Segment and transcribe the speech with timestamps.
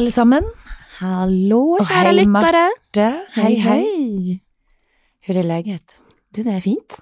[0.00, 0.46] alle sammen.
[1.00, 3.08] Hallo, kjære hei, lyttere.
[3.34, 4.36] Hei, hei.
[5.26, 5.96] Hvordan er leget?
[6.32, 6.96] Du, det er fint.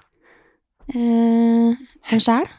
[0.91, 1.77] Eh,
[2.11, 2.49] en sjæl?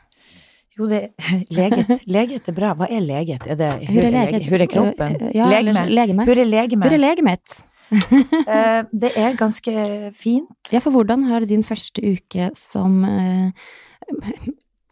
[0.79, 1.03] Jo, det
[1.59, 1.93] leget.
[2.09, 2.73] Leget er bra.
[2.79, 3.45] Hva er leget?
[3.45, 4.49] Er det Hvor er leget?
[4.49, 5.19] Hvor er kroppen?
[5.37, 5.85] Ja, legeme.
[5.93, 6.29] legeme.
[6.31, 6.89] Hvor er legeme?
[6.89, 7.61] Hvor er legemet?
[7.91, 9.73] Eh, det er ganske
[10.15, 10.71] fint.
[10.73, 13.51] Ja, for hvordan har din første uke som eh,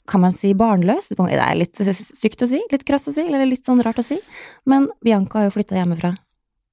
[0.09, 1.11] kan man si barnløs?
[1.13, 4.07] Det er litt sykt å si, litt krass å si, eller litt sånn rart å
[4.07, 4.19] si.
[4.69, 6.15] Men Bianca har jo flytta hjemmefra.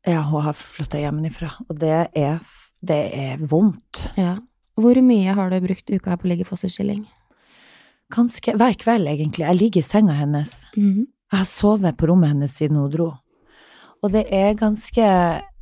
[0.05, 2.39] Ja, hun har flytta hjemmefra, og det er,
[2.85, 4.05] det er vondt.
[4.19, 4.37] Ja.
[4.79, 7.05] Hvor mye har du brukt uka her på å ligge fosterstilling?
[8.13, 9.47] Ganske hver kveld, egentlig.
[9.47, 10.53] Jeg ligger i senga hennes.
[10.75, 11.07] Mhm.
[11.33, 13.07] Jeg har sovet på rommet hennes siden hun dro.
[14.03, 15.07] Og det er ganske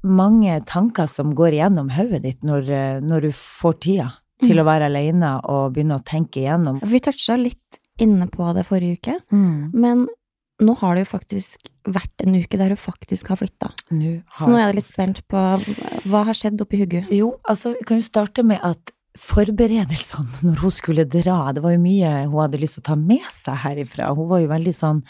[0.04, 4.10] mange tanker som går igjennom hodet ditt når, eh, når du får tida
[4.46, 6.82] til å være alene og begynne å tenke igjennom.
[6.84, 9.72] Vi toucha litt inne på det forrige uke, Mm.
[9.74, 10.08] men
[10.62, 13.72] nå har det jo faktisk vært en uke der hun faktisk har flytta.
[14.34, 15.38] Så nå er jeg litt spent på
[16.08, 17.10] hva har skjedd oppi hugget.
[17.12, 21.76] Jo, altså, vi kan jo starte med at forberedelsene når hun skulle dra, det var
[21.76, 24.14] jo mye hun hadde lyst til å ta med seg herifra.
[24.16, 25.04] Hun var jo veldig sånn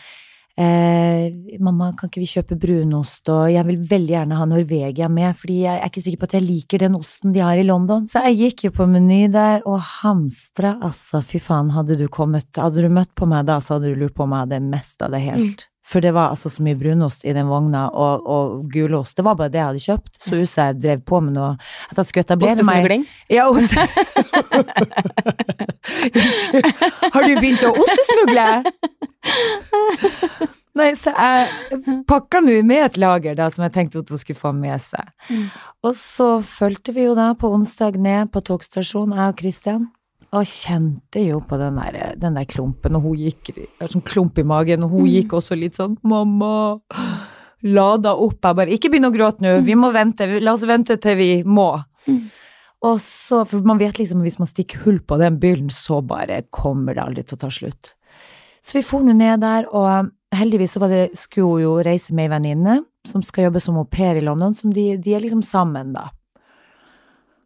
[0.60, 5.36] eh, Mamma, kan ikke vi kjøpe brunost, og jeg vil veldig gjerne ha Norvegia med,
[5.40, 8.08] fordi jeg er ikke sikker på at jeg liker den osten de har i London.
[8.12, 12.50] Så jeg gikk jo på Meny der og hamstra, altså, fy faen, hadde du kommet,
[12.58, 15.14] hadde du møtt på meg da, så hadde du lurt på om jeg hadde av
[15.14, 15.70] det helt.
[15.84, 19.18] For det var altså så mye brunost i den vogna, og, og gulost.
[19.18, 20.14] Det var bare det jeg hadde kjøpt.
[20.16, 21.50] Så huset jeg drev på med noe
[21.92, 23.04] At jeg skulle etablere meg.
[23.28, 23.76] Ja, ost.
[27.14, 28.48] Har du begynt å ostesmugle?
[30.80, 34.40] Nei, så jeg pakka nå med et lager da, som jeg tenkte at hun skulle
[34.40, 35.12] få med seg.
[35.30, 35.44] Mm.
[35.86, 39.84] Og så fulgte vi jo da på onsdag ned på togstasjonen, jeg og Kristian.
[40.34, 43.52] Og kjente jo på den der, den der klumpen, og hun gikk
[43.86, 45.14] sånn klump i magen, og hun Mm.
[45.14, 46.82] gikk også litt sånn 'mamma'.
[47.64, 48.42] Lada opp.
[48.42, 51.44] Jeg bare 'ikke begynn å gråte nå, vi må vente, la oss vente til vi
[51.44, 51.86] må'.
[52.08, 52.32] Mm.
[52.84, 56.42] Og så, for man vet liksom hvis man stikker hull på den byllen, så bare
[56.52, 57.94] kommer det aldri til å ta slutt.
[58.64, 62.16] Så vi for nå ned der, og heldigvis så var det, skulle hun jo reise
[62.16, 65.24] med ei venninne som skal jobbe som au pair i London, som de, de er
[65.24, 66.10] liksom sammen, da.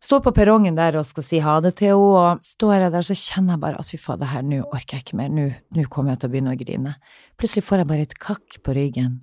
[0.04, 3.08] Står på perrongen der og skal si ha det til henne, og står jeg der,
[3.08, 5.88] så kjenner jeg bare at fy faen, det her, nå orker jeg ikke mer, nå
[5.90, 6.94] kommer jeg til å begynne å grine.
[7.42, 9.18] Plutselig får jeg bare et kakk på ryggen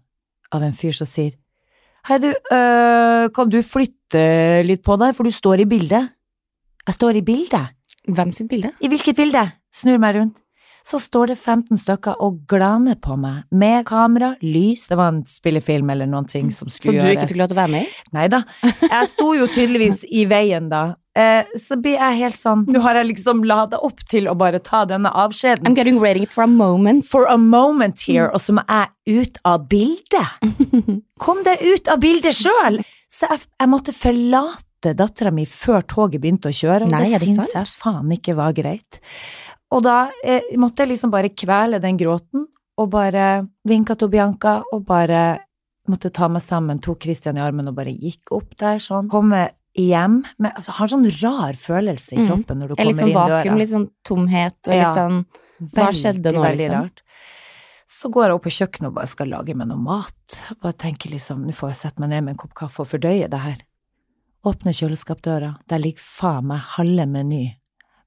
[0.55, 1.39] av en fyr som sier
[2.05, 4.21] Hei, du, øh, kan du flytte
[4.67, 6.11] litt på deg, for du står i bildet?
[6.85, 7.73] Jeg står i bildet.
[8.05, 8.75] Hvem sitt bilde?
[8.85, 9.47] I hvilket bilde?
[9.73, 10.44] Snur meg rundt.
[10.85, 15.23] Så står det 15 stykker og glaner på meg, med kamera, lys, det var en
[15.29, 17.73] spillefilm eller noen ting som skulle Som Så du ikke fikk lov til å være
[17.73, 18.03] med i?
[18.13, 18.43] Nei da.
[18.83, 20.83] Jeg sto jo tydeligvis i veien da.
[21.17, 24.59] Eh, så blir jeg helt sånn Nå har jeg liksom lada opp til å bare
[24.59, 25.63] ta denne avskjeden.
[25.65, 27.07] I'm getting ready for a moment.
[27.07, 30.45] For a moment here, og så må jeg ut av bildet.
[31.25, 32.81] Kom deg ut av bildet sjøl!
[33.09, 37.23] Så jeg, jeg måtte forlate dattera mi før toget begynte å kjøre, og Nei, det
[37.23, 38.99] det syns jeg faen ikke var greit.
[39.73, 42.47] Og da eh, måtte jeg liksom bare kvele den gråten,
[42.79, 45.39] og bare vinka til Bianca, og bare
[45.89, 49.09] måtte ta meg sammen, tok Christian i armen og bare gikk opp der sånn.
[49.13, 52.27] Komme hjem med altså, Har sånn rar følelse i Mm.
[52.29, 53.43] kroppen når du er litt kommer sånn inn døra.
[53.45, 54.89] vakuum, litt sånn tomhet og Ja.
[54.89, 55.27] litt sånn
[55.75, 56.83] Hva skjedde nå, veldig liksom?
[56.83, 57.01] rart.
[57.89, 60.55] Så går jeg opp på kjøkkenet og bare skal lage meg noe mat.
[60.61, 63.29] Bare tenker liksom, nå får jeg sette meg ned med en kopp kaffe og fordøye
[63.31, 63.57] det her.
[64.45, 67.55] Åpner kjøleskapdøra, der ligger faen meg halve Meny.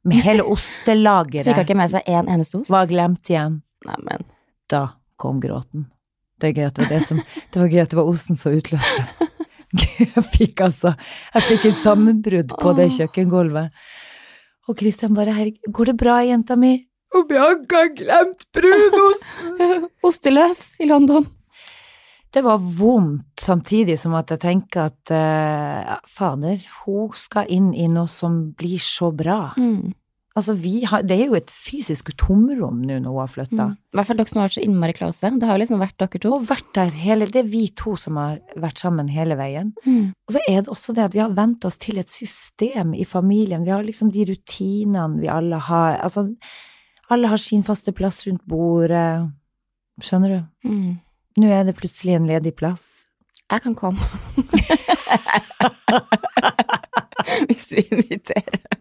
[0.07, 1.45] Med hele ostelageret.
[1.47, 2.71] Fikk han hun ikke med seg én eneste ost?
[2.71, 3.61] Var glemt igjen.
[3.87, 4.25] Neimen.
[4.71, 4.83] Da
[5.19, 5.87] kom gråten.
[6.37, 7.21] Det er gøy at det var det som
[7.53, 9.05] Det var gøy at det var osten som utløste.
[9.99, 10.93] Jeg fikk altså
[11.33, 13.73] Jeg fikk et sammenbrudd på det kjøkkengulvet.
[14.67, 16.85] Og Christian bare 'Herregud, går det bra, jenta mi?'
[17.15, 19.87] Og Bianca har glemt brunosten!
[20.07, 21.27] Osteløs i London.
[22.29, 27.87] Det var vondt, samtidig som at jeg tenker at uh, fader, hun skal inn i
[27.87, 29.53] noe som blir så bra.
[29.57, 29.95] Mm.
[30.37, 33.65] Altså, vi har, det er jo et fysisk tomrom nå når hun har flytta.
[33.71, 33.73] Mm.
[33.73, 35.31] I hvert fall dere som har vært så innmari close.
[35.33, 36.29] Det har jo liksom vært dere to.
[36.35, 39.71] Og vært der hele Det er vi to som har vært sammen hele veien.
[39.87, 40.13] Mm.
[40.13, 43.05] Og så er det også det at vi har vent oss til et system i
[43.09, 43.65] familien.
[43.65, 45.97] Vi har liksom de rutinene vi alle har.
[46.05, 46.27] Altså,
[47.09, 49.33] alle har sin faste plass rundt bordet.
[50.05, 50.39] Skjønner du?
[50.69, 51.01] Mm.
[51.41, 53.09] Nå er det plutselig en ledig plass.
[53.49, 53.97] Jeg kan komme.
[57.47, 58.77] Hvis du inviterer.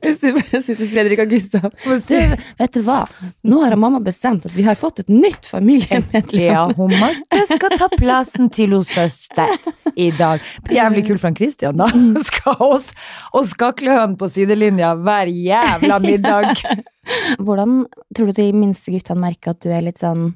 [0.00, 1.68] Hvis du bare sitter Fredrik og Gustav
[2.08, 2.16] Du,
[2.58, 3.00] vet du hva?
[3.46, 6.42] Nå har mamma bestemt at vi har fått et nytt familiemedlem.
[6.44, 9.56] Ja, hun Marte skal ta plassen til hos søster
[9.96, 10.44] i dag.
[10.70, 11.88] Jævlig kult fra Christian, da.
[12.30, 12.90] Skal oss
[13.36, 16.52] og skaklehønen på sidelinja hver jævla middag.
[17.44, 17.84] Hvordan
[18.16, 20.32] tror du de minste guttene merker at du er litt sånn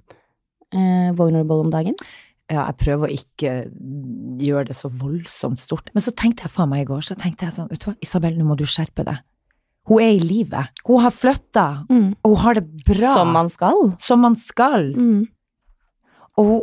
[0.75, 1.97] eh, vulnerable om dagen?
[2.55, 3.53] Ja, jeg prøver å ikke
[4.45, 5.89] gjøre det så voldsomt stort.
[5.95, 7.97] Men så tenkte jeg faen meg i går, så tenkte jeg sånn, vet du hva,
[8.05, 9.19] Isabel, nå må du skjerpe deg.
[9.91, 10.71] Hun er i livet.
[10.87, 12.15] Hun har flytta, Mm.
[12.25, 13.15] og hun har det bra.
[13.19, 13.91] Som man skal.
[14.01, 14.87] Som man skal.
[14.95, 15.27] Mm.
[16.39, 16.63] Og hun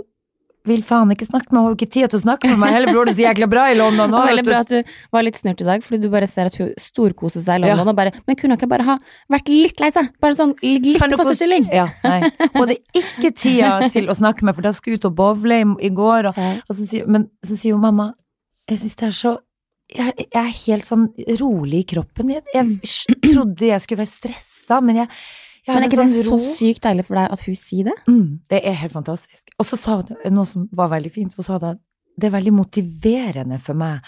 [0.67, 2.73] vil faen ikke snakke med meg, har jo ikke tid til å snakke med meg.
[2.75, 4.21] Heller bror, det så jækla bra i London Det nå.
[4.29, 6.69] veldig bra at du var litt snurt i dag, fordi du bare ser at hun
[6.77, 7.75] storkoser seg i Ja.
[7.75, 8.97] London og bare Men kunne hun ikke bare ha
[9.33, 10.11] vært litt lei seg?
[10.21, 11.65] Bare sånn litt fosterstilling?
[11.73, 12.19] Ja, nei.
[12.53, 15.61] Hun hadde ikke tida til å snakke med for da skulle hun ut og bowle
[15.63, 16.37] i, i går, og,
[16.69, 18.11] og så sier, men så sier hun mamma,
[18.69, 19.37] jeg syns det er så
[19.91, 21.09] jeg, jeg er helt sånn
[21.41, 22.29] rolig i kroppen.
[22.31, 25.09] Jeg, jeg trodde jeg skulle være stressa, men jeg,
[25.67, 27.97] jeg Men er ikke det sånn så sykt deilig for deg at hun sier det?
[28.07, 29.49] Mm, det er helt fantastisk.
[29.59, 31.33] Og så sa hun noe som var veldig fint.
[31.37, 31.81] Hun sa det at
[32.17, 34.01] det er veldig motiverende for meg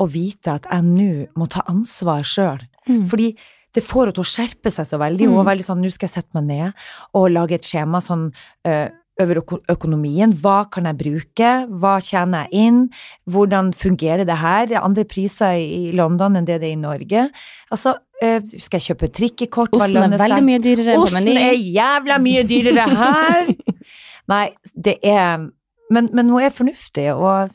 [0.00, 2.60] å vite at jeg nå må ta ansvar sjøl.
[2.88, 3.06] Mm.
[3.10, 3.30] Fordi
[3.74, 5.26] det får henne til å skjerpe seg så veldig.
[5.28, 5.44] Hun Mm.
[5.44, 6.72] var veldig sånn, nå skal jeg sette meg ned
[7.14, 8.32] og lage et skjema sånn
[8.66, 8.88] uh,
[9.20, 10.32] over øko- økonomien.
[10.32, 11.50] Hva kan jeg bruke?
[11.68, 12.90] Hva tjener jeg inn?
[13.28, 14.72] Hvordan fungerer det her?
[14.72, 17.30] Er andre priser i London enn det det er i Norge.
[17.70, 19.72] Altså, skal jeg kjøpe trikkekort?
[19.72, 23.54] Osten er veldig mye dyrere Osten er jævla mye dyrere her!
[24.32, 24.44] Nei,
[24.76, 25.48] det er
[25.90, 27.50] men, men hun er fornuftig, og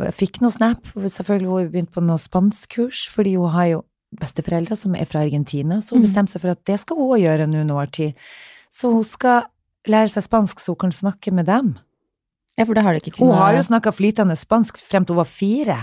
[0.00, 0.86] jeg fikk noe snap.
[0.96, 3.82] Selvfølgelig hun begynte begynt på noe spanskkurs, fordi hun har jo
[4.16, 6.06] besteforeldre som er fra Argentina, så hun Mm.
[6.06, 8.14] bestemte seg for at det skal hun òg gjøre nå noe tid.
[8.72, 9.42] Så hun skal
[9.86, 11.74] lære seg spansk så hun kan snakke med dem.
[12.56, 13.34] Ja, for det har de ikke kunnet.
[13.34, 15.78] Hun har jo snakka flytende spansk frem til hun var fire.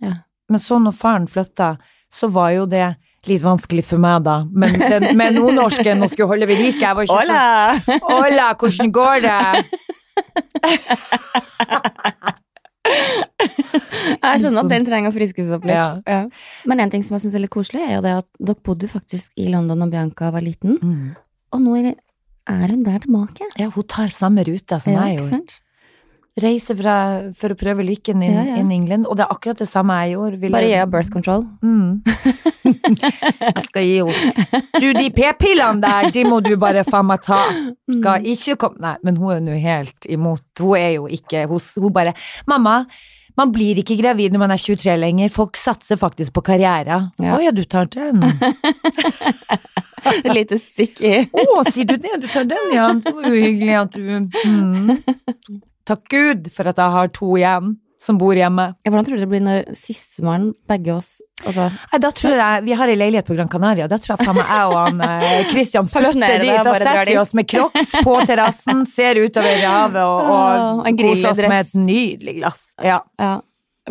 [0.00, 0.14] Ja.
[0.48, 1.74] Men så når faren flytta,
[2.08, 2.96] så var jo det
[3.30, 4.36] litt vanskelig for meg, da.
[4.52, 7.40] Men den, med nordnorsken nå skulle holde ved like, jeg var ikke Hola.
[7.86, 7.98] Hola!
[8.08, 9.40] Hola, hvordan går det?
[14.24, 15.76] Jeg skjønner at den trenger å friskes opp litt.
[15.76, 16.00] Ja.
[16.08, 16.22] Ja.
[16.68, 18.88] Men en ting som jeg syns er litt koselig, er jo det at dere bodde
[18.90, 20.78] faktisk i London da Bianca var liten,
[21.54, 21.94] og nå er
[22.68, 23.46] hun der tilbake.
[23.60, 25.60] Ja, hun tar samme rute som Ja, jeg gjorde.
[26.36, 26.44] Sant?
[26.44, 26.94] Reiser fra,
[27.38, 28.56] for å prøve lykken in, Ja, ja.
[28.56, 30.40] in England, og det er akkurat det samme jeg gjorde.
[30.40, 31.44] Ville- Bare gi henne birth control.
[31.62, 32.02] Mm.
[32.64, 37.40] jeg skal gi henne Du, de p-pillene der, de må du bare faen meg ta.
[38.00, 40.42] Skal ikke komme Nei, men hun er nå helt imot.
[40.58, 42.14] Hun er jo ikke Hun, hun bare
[42.50, 42.84] Mamma,
[43.36, 45.30] man blir ikke gravid når man er 23 lenger.
[45.34, 47.10] Folk satser faktisk på karriere.
[47.18, 47.38] Å Ja.
[47.42, 48.22] ja, du tar den.
[50.04, 52.18] Et lite stikk i Å, sier du det?
[52.22, 52.90] Du tar den, ja.
[52.94, 55.62] Det var jo hyggelig at du mm.
[55.84, 58.66] Takk Gud for at jeg har to igjen som bor hjemme.
[58.84, 62.64] Ja, Hvordan tror du det blir når sistemann, begge oss altså, Nei, da tror jeg,
[62.66, 63.86] Vi har ei leilighet på Gran Canaria.
[63.88, 66.52] Da tror jeg faen meg jeg og han eh, Christian flytter dit.
[66.68, 71.32] Da setter vi oss med crocs på terrassen, ser utover havet og, og, og koser
[71.32, 72.60] oss med et nydelig glass.
[72.84, 73.38] Ja, Ja,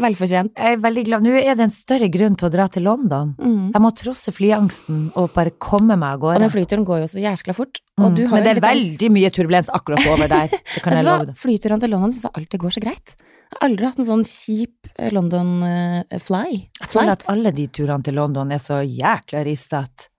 [0.01, 0.53] velfortjent.
[0.57, 1.25] jeg er veldig glad.
[1.25, 3.33] Nå er det en større grunn til å dra til London.
[3.37, 3.73] Mm.
[3.75, 7.21] Jeg må trosse flyangsten og bare komme meg av Og den flyturen går jo så
[7.21, 7.81] jæskla fort.
[7.99, 8.15] Mm.
[8.15, 10.49] du har Men det er veldig mye turbulens akkurat over der.
[10.73, 11.37] Det kan jeg love deg.
[11.37, 13.13] flyturene til London syns jeg alltid går så greit.
[13.19, 16.47] Jeg har aldri hatt en sånn kjip eh, London eh, fly.
[16.81, 20.09] Jeg føler at alle de turene til London er så jækla ristete.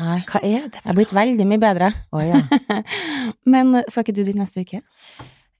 [0.00, 0.80] Nei, Hva er det?
[0.80, 1.90] Jeg er blitt veldig mye bedre.
[2.16, 2.40] Oh, ja.
[3.52, 4.80] Men eh, skal ikke du dit neste uke?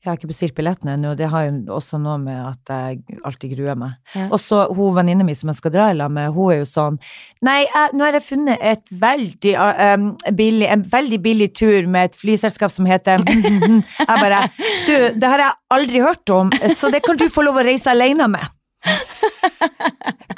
[0.03, 3.53] Jeg har ikke bestilt billettene ennå, det har jo også noe med at jeg alltid
[3.55, 3.93] gruer meg.
[4.17, 4.25] Ja.
[4.35, 6.67] Og så hun venninna mi som jeg skal dra i lag med, hun er jo
[6.67, 6.99] sånn
[7.47, 12.11] Nei, jeg, nå har jeg funnet et veldig um, billig, en veldig billig tur med
[12.11, 14.43] et flyselskap som heter Jeg bare
[14.89, 17.95] Du, det har jeg aldri hørt om, så det kan du få lov å reise
[17.95, 18.51] alene med.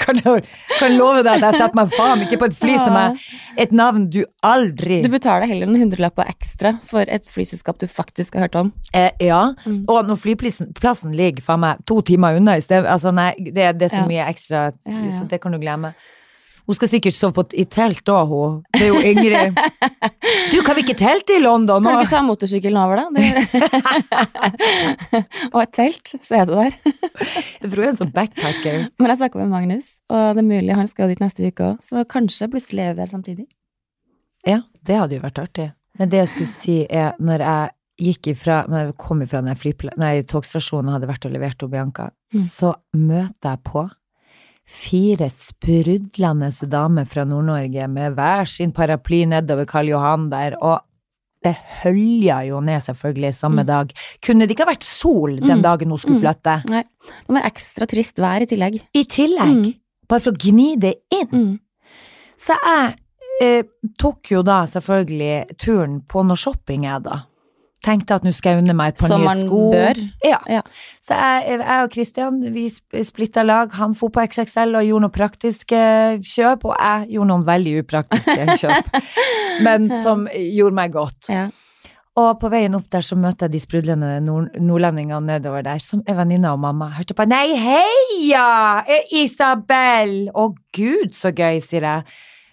[0.05, 0.19] Kan,
[0.79, 3.15] kan love deg at jeg setter meg faen ikke på et fly som er
[3.63, 8.35] et navn du aldri Du betaler heller en hundrelapp ekstra for et flyselskap du faktisk
[8.37, 8.73] har hørt om.
[8.93, 9.85] Eh, ja, Mm.
[9.89, 13.87] og når flyplassen ligger faen meg to timer unna i sted, altså nei, det, det
[13.89, 14.11] er så Ja.
[14.11, 15.11] mye ekstra, Ja, ja.
[15.17, 15.95] så det kan du glemme.
[16.65, 18.63] Hun skal sikkert sove på, i telt da, hun.
[18.73, 19.59] Det er jo Ingrid.
[20.53, 23.05] Du, kan vi ikke telte i London Kan du ikke ta motorsykkelen over, da?
[23.13, 24.45] Det...
[25.53, 26.77] og et telt, så er du der.
[27.61, 28.79] Jeg tror jeg er en sånn backpacker.
[29.01, 31.85] Men jeg snakka med Magnus, og det er mulig han skal dit neste uke òg,
[31.85, 33.47] så kanskje plutselig er vi der samtidig.
[34.49, 35.69] Ja, det hadde jo vært artig.
[36.01, 37.75] Men det jeg skulle si er, når jeg
[38.09, 42.11] gikk ifra, når jeg kom ifra den togstasjonen og hadde vært og levert til Bianca,
[42.35, 42.49] Mm.
[42.51, 43.85] så møter jeg på
[44.67, 50.81] fire sprudlende damer fra Nord-Norge med hver sin paraply nedover Karl Johan der, og
[51.45, 53.67] det hølja jo ned selvfølgelig samme Mm.
[53.67, 53.93] dag.
[54.25, 55.63] Kunne det ikke ha vært sol den Mm.
[55.63, 56.23] dagen hun skulle Mm.
[56.25, 56.71] flytte?
[56.71, 58.81] Nei, det var ekstra trist vær i tillegg.
[58.95, 59.75] I tillegg, Mm.
[60.09, 61.29] bare for å gni det inn.
[61.29, 61.61] Mm.
[62.39, 62.95] Så jeg
[63.43, 63.63] eh,
[63.99, 67.25] tok jo da selvfølgelig turen på noe shopping, jeg da.
[67.85, 69.43] Tenkte at nå skal jeg unne meg et par Som nye man
[69.75, 69.99] bør.
[70.25, 70.39] Ja.
[70.49, 70.61] Ja.
[71.05, 73.75] Så jeg, jeg og Christian vi sp- splitta lag.
[73.77, 75.83] Han for på XXL og gjorde noen praktiske
[76.25, 78.97] kjøp, og jeg gjorde noen veldig upraktiske kjøp.
[79.67, 81.29] Men som gjorde meg godt.
[81.29, 81.45] Ja.
[82.15, 86.01] Og på veien opp der så møter jeg de sprudlende nord nordlendingene nedover der, som
[86.07, 86.93] er venninna og mamma.
[86.95, 88.85] Hørte på Nei, heia!
[89.11, 90.29] Isabel!
[90.31, 90.45] Å
[90.77, 92.05] gud, så gøy, sier jeg.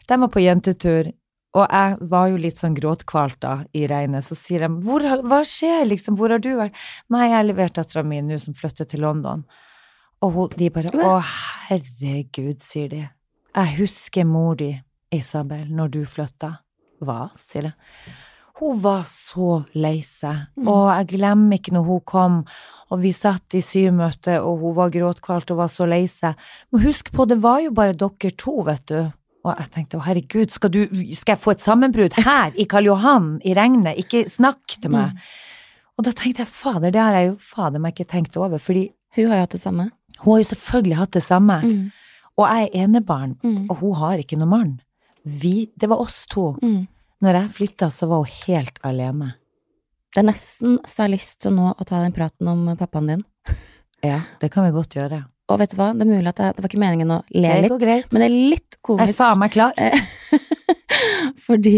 [0.09, 1.11] De var på jentetur,
[1.53, 4.24] og jeg var jo litt sånn gråtkvalt da i regnet.
[4.24, 6.77] Så sier de hvor, hva skjer, liksom, hvor har du vært?
[7.12, 9.43] Nei, jeg har levert dattera mi nå som flytter til London.
[10.22, 11.17] Og hun, de bare Å,
[11.67, 13.03] herregud, sier de.
[13.51, 14.72] Jeg husker mor di,
[15.12, 16.53] Isabel, når du flytta.
[17.03, 17.74] Hva, sier jeg.
[18.62, 20.67] Hun var så lei seg, Mm.
[20.70, 22.36] og jeg glemmer ikke når hun kom,
[22.91, 26.36] og vi satt i symøte, og hun var gråtkvalt og var så lei seg.
[26.72, 29.12] Men husk på, det var jo bare dere to, vet du.
[29.43, 30.83] Og jeg tenkte, å herregud, skal, du,
[31.17, 33.98] skal jeg få et sammenbrudd her i Karl Johan i regnet?
[33.98, 35.17] Ikke snakk til meg.
[35.98, 38.91] Og da tenkte jeg, fader, det har jeg jo fader meg ikke tenkt over, fordi
[39.17, 39.89] Hun har jo hatt det samme.
[40.21, 41.57] hun har jo selvfølgelig hatt det samme.
[41.65, 41.91] Mm.
[42.38, 43.65] Og jeg er enebarn, Mm.
[43.69, 44.81] og hun har ikke noen mann.
[45.25, 46.53] Vi, det var oss to.
[46.62, 46.88] Mm.
[47.21, 49.33] Når jeg flytta, så var hun helt alene.
[50.13, 53.07] Det er nesten så jeg har lyst til nå å ta den praten om pappaen
[53.07, 53.25] din.
[54.03, 55.25] Ja, det kan vi godt gjøre.
[55.51, 57.51] Og vet du hva, det er mulig at jeg, det var ikke meningen å le
[57.51, 59.05] Det litt, men det er litt komisk.
[59.08, 59.74] jeg er faen meg klar.
[61.46, 61.77] Fordi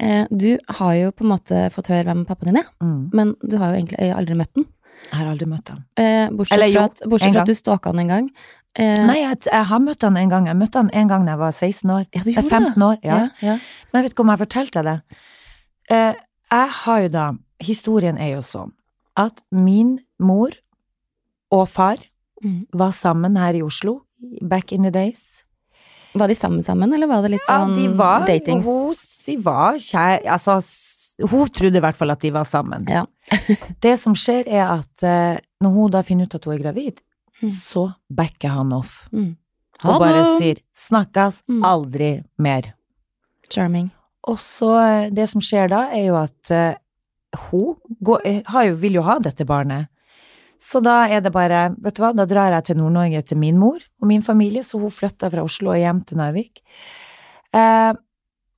[0.00, 3.10] eh, du har jo på en måte fått høre hvem pappaen din er, Mm.
[3.14, 4.66] men du har jo egentlig aldri møtt den.
[5.04, 5.80] Jeg har aldri møtt han.
[6.00, 8.28] Eh, bortsett Eller fra at, bortsett fra at du stalka han en gang.
[8.74, 10.46] Eh, Nei, jeg, jeg har møtt han en gang.
[10.50, 12.06] Jeg møtte han en gang da jeg var 16 år.
[12.14, 13.18] ja, du er gjorde 15 år, ja.
[13.18, 13.56] Ja, ja.
[13.92, 14.96] Men jeg vet ikke om jeg fortalte det.
[15.90, 16.14] Eh,
[16.54, 17.26] jeg har jo da
[17.64, 18.72] Historien er jo sånn
[19.16, 20.50] at min mor
[21.54, 22.00] og far.
[22.72, 24.00] Var sammen her i Oslo
[24.42, 25.42] back in the days.
[26.14, 28.64] Var de sammen sammen, eller var det litt Ja, sånn de var, datings?
[28.64, 28.94] Hun,
[29.26, 30.22] de var kjær...
[30.30, 30.60] Altså,
[31.30, 32.86] hun trodde i hvert fall at de var sammen.
[32.90, 33.04] Ja.
[33.84, 37.02] det som skjer, er at eh, når hun da finner ut at hun er gravid,
[37.42, 37.50] Mm.
[37.50, 37.80] så
[38.14, 39.08] backer han off.
[39.12, 39.32] Mm.
[39.84, 41.64] Og bare sier 'snakkes Mm.
[41.66, 42.72] aldri mer'.
[43.50, 43.90] Charming.
[44.28, 46.74] Og så eh, det som skjer da, er jo at eh,
[47.50, 49.88] hun går, har jo, vil jo ha dette barnet.
[50.60, 53.58] Så da er det bare, vet du hva, da drar jeg til Nord-Norge til min
[53.60, 56.62] mor og min familie, så hun flytta fra Oslo og hjem til Narvik.
[57.54, 57.92] Eh,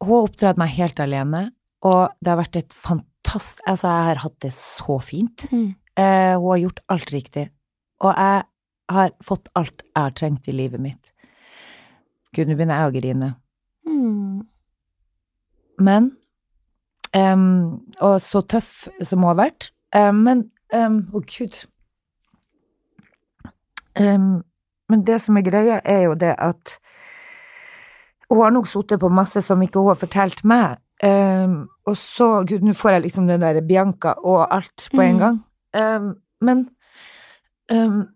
[0.04, 1.42] hun har oppdratt meg helt alene,
[1.86, 5.42] og det har vært et fantastisk Altså, jeg har hatt det så fint.
[5.50, 5.74] Mm.
[5.98, 7.48] Eh, hun har gjort alt riktig,
[7.98, 8.44] og jeg
[8.94, 11.10] har fått alt jeg har trengt i livet mitt.
[12.36, 13.30] Gud, nå begynner jeg å grine.
[13.88, 14.44] Mm.
[15.82, 16.06] Men
[17.12, 17.42] em,
[17.98, 19.70] Og så tøff som hun har vært.
[19.92, 21.64] em, men Å, gud.
[23.96, 26.76] Men det som er greia, er jo det at
[28.30, 30.82] hun har nok sittet på masse som ikke hun har fortalt meg.
[31.04, 35.18] Um, og så Gud, nå får jeg liksom den der Bianca og alt på en
[35.18, 35.20] mm.
[35.20, 35.40] gang.
[35.76, 36.62] Um, men
[37.72, 38.06] um,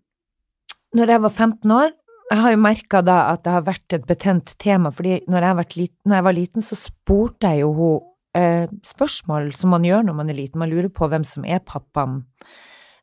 [0.97, 1.91] når jeg var 15 år
[2.31, 5.49] jeg har jo merka da at det har vært et betent tema, fordi når jeg,
[5.49, 8.05] har vært lit- når jeg var liten, så spurte jeg jo hun
[8.39, 10.61] eh, spørsmål som man gjør når man er liten.
[10.63, 12.21] Man lurer på hvem som er pappaen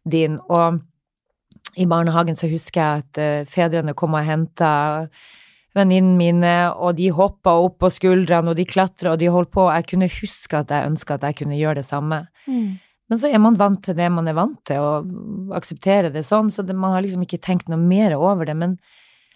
[0.09, 0.81] din, og
[1.77, 5.09] i barnehagen så husker jeg at eh, fedrene kom og henta
[5.77, 9.67] venninnene mine, og de hoppa opp på skuldrene, og de klatra, og de holdt på,
[9.71, 12.23] jeg kunne huske at jeg ønska at jeg kunne gjøre det samme.
[12.49, 12.79] Mm.
[13.09, 16.51] Men så er man vant til det man er vant til, og aksepterer det sånn,
[16.53, 18.57] så det, man har liksom ikke tenkt noe mer over det.
[18.59, 18.75] Men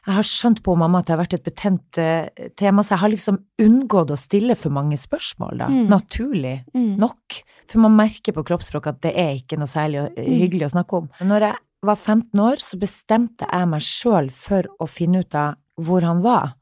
[0.03, 3.03] jeg har skjønt på mamma at det har vært et betent uh, tema, så jeg
[3.05, 5.69] har liksom unngått å stille for mange spørsmål, da.
[5.71, 5.85] Mm.
[5.93, 6.97] Naturlig Mm.
[6.99, 7.43] nok.
[7.71, 10.33] For man merker på kroppsspråket at det er ikke noe særlig Mm.
[10.43, 11.09] hyggelig å snakke om.
[11.23, 15.59] Når jeg var 15 år, så bestemte jeg meg sjøl for å finne ut av
[15.83, 16.55] hvor han var.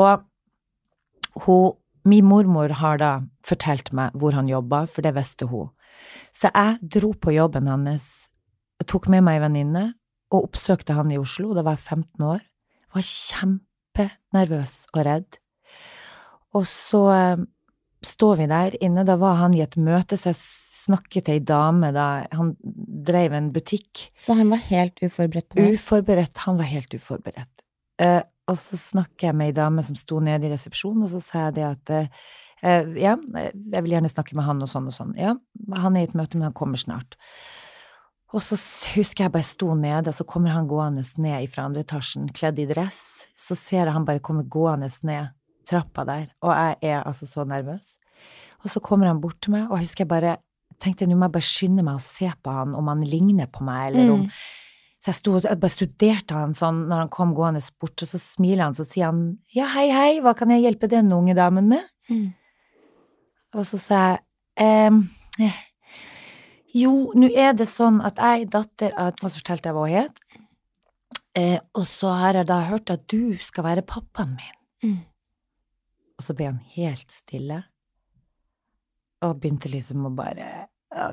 [0.00, 0.24] Og
[1.44, 3.12] hun, min mormor har da
[3.44, 5.72] fortalt meg hvor han jobba, for det visste hun.
[6.32, 8.28] Så jeg dro på jobben hans,
[8.86, 9.84] tok med meg ei venninne
[10.32, 12.40] og oppsøkte han i Oslo, da var jeg 15 år.
[12.40, 15.38] Jeg Var kjempenervøs og redd.
[16.56, 17.44] Og så eh,
[18.06, 20.40] står vi der inne, da var han i et møte, så jeg
[20.86, 22.54] snakket til ei dame da han
[23.06, 24.08] drev en butikk.
[24.18, 25.76] Så han var helt uforberedt på det?
[25.76, 27.52] Uforberedt, han var helt uforberedt.
[28.02, 31.22] Uh, og så snakker jeg med ei dame som sto nede i resepsjonen, og så
[31.24, 34.94] sa jeg det at eh, ja, jeg vil gjerne snakke med han og sånn og
[34.94, 35.16] sånn.
[35.18, 35.32] Ja,
[35.74, 37.18] han er i et møte, men han kommer snart.
[38.34, 38.58] Og så
[38.94, 42.68] husker jeg bare sto nede, så kommer han gående ned fra andre etasjen, kledd i
[42.70, 43.00] dress.
[43.38, 45.34] Så ser jeg han bare komme gående ned
[45.66, 47.96] trappa der, og jeg er altså så nervøs.
[48.62, 50.36] Og så kommer han bort til meg, og jeg husker jeg bare
[50.82, 53.64] tenkte nå må jeg bare skynde meg å se på han, om han ligner på
[53.66, 54.30] meg, eller om Mm.
[55.00, 58.18] så jeg, sto, jeg bare studerte han sånn når han kom gående bort, og så
[58.18, 61.68] smiler han, så sier han ja, hei, hei, hva kan jeg hjelpe denne unge damen
[61.68, 61.84] med?
[62.10, 62.34] Mm.
[63.56, 64.18] Og så sa jeg
[64.60, 65.02] ehm,
[65.40, 65.60] eh,
[66.76, 69.84] jo, nå er det sånn at jeg er datter av Og så fortalte jeg hva
[69.86, 70.18] hun het.
[71.36, 74.58] Eh, og så har jeg da hørt at du skal være pappaen min.
[74.84, 74.98] Mm.
[76.16, 77.62] Og så ble han helt stille.
[79.24, 80.66] Og begynte liksom å bare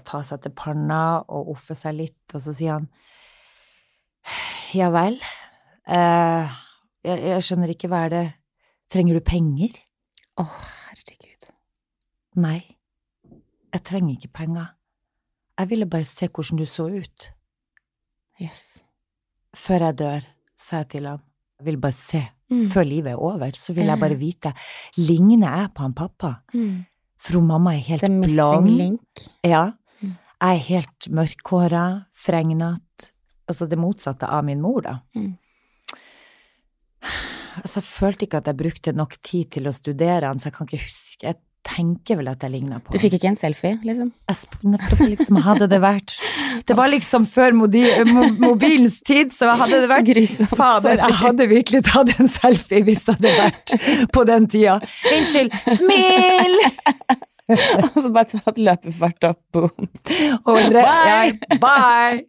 [0.08, 2.88] ta seg til panna og offe seg litt, og så sier han
[4.74, 5.18] ja vel,
[5.86, 6.54] eh,
[7.04, 8.24] jeg, jeg skjønner ikke hva er det,
[8.92, 9.76] trenger du penger?
[10.40, 10.46] Å,
[10.88, 11.50] herregud.
[12.42, 12.60] Nei,
[13.74, 14.72] jeg trenger ikke penger.
[15.60, 17.28] Jeg ville bare se hvordan du så ut.
[18.42, 18.84] Jøss.
[19.54, 20.26] Før jeg dør,
[20.58, 21.22] sa jeg til han.
[21.60, 22.24] Jeg vil bare se.
[22.50, 22.64] Mm.
[22.74, 24.54] Før livet er over, så vil jeg bare vite.
[24.98, 26.34] Ligner jeg på han pappa?
[26.54, 26.82] Mm.
[27.24, 29.24] For hun mamma er helt blond.
[29.48, 29.70] Ja.
[30.02, 30.18] Mm.
[30.44, 33.14] Jeg er helt mørkhåra, fregnete.
[33.48, 34.98] Altså det motsatte av min mor, da.
[35.16, 35.34] Mm.
[37.62, 40.56] Altså, jeg følte ikke at jeg brukte nok tid til å studere han, så jeg
[40.58, 41.28] kan ikke huske.
[41.28, 44.12] Jeg tenker vel at jeg ligna på Du fikk ikke en selfie, liksom?
[44.28, 46.16] Jeg liksom, hadde det vært
[46.68, 47.68] Det var liksom før mo,
[48.42, 50.56] mobilens tid, så hadde det vært grusomt.
[50.56, 53.76] Fader, jeg hadde virkelig tatt en selfie hvis det hadde vært
[54.16, 54.80] på den tida.
[55.14, 56.60] Unnskyld, smil!
[57.54, 59.90] Og så bare tatt løpefart opp, boom.
[60.48, 60.84] Bye!
[60.88, 62.24] Ja, bye!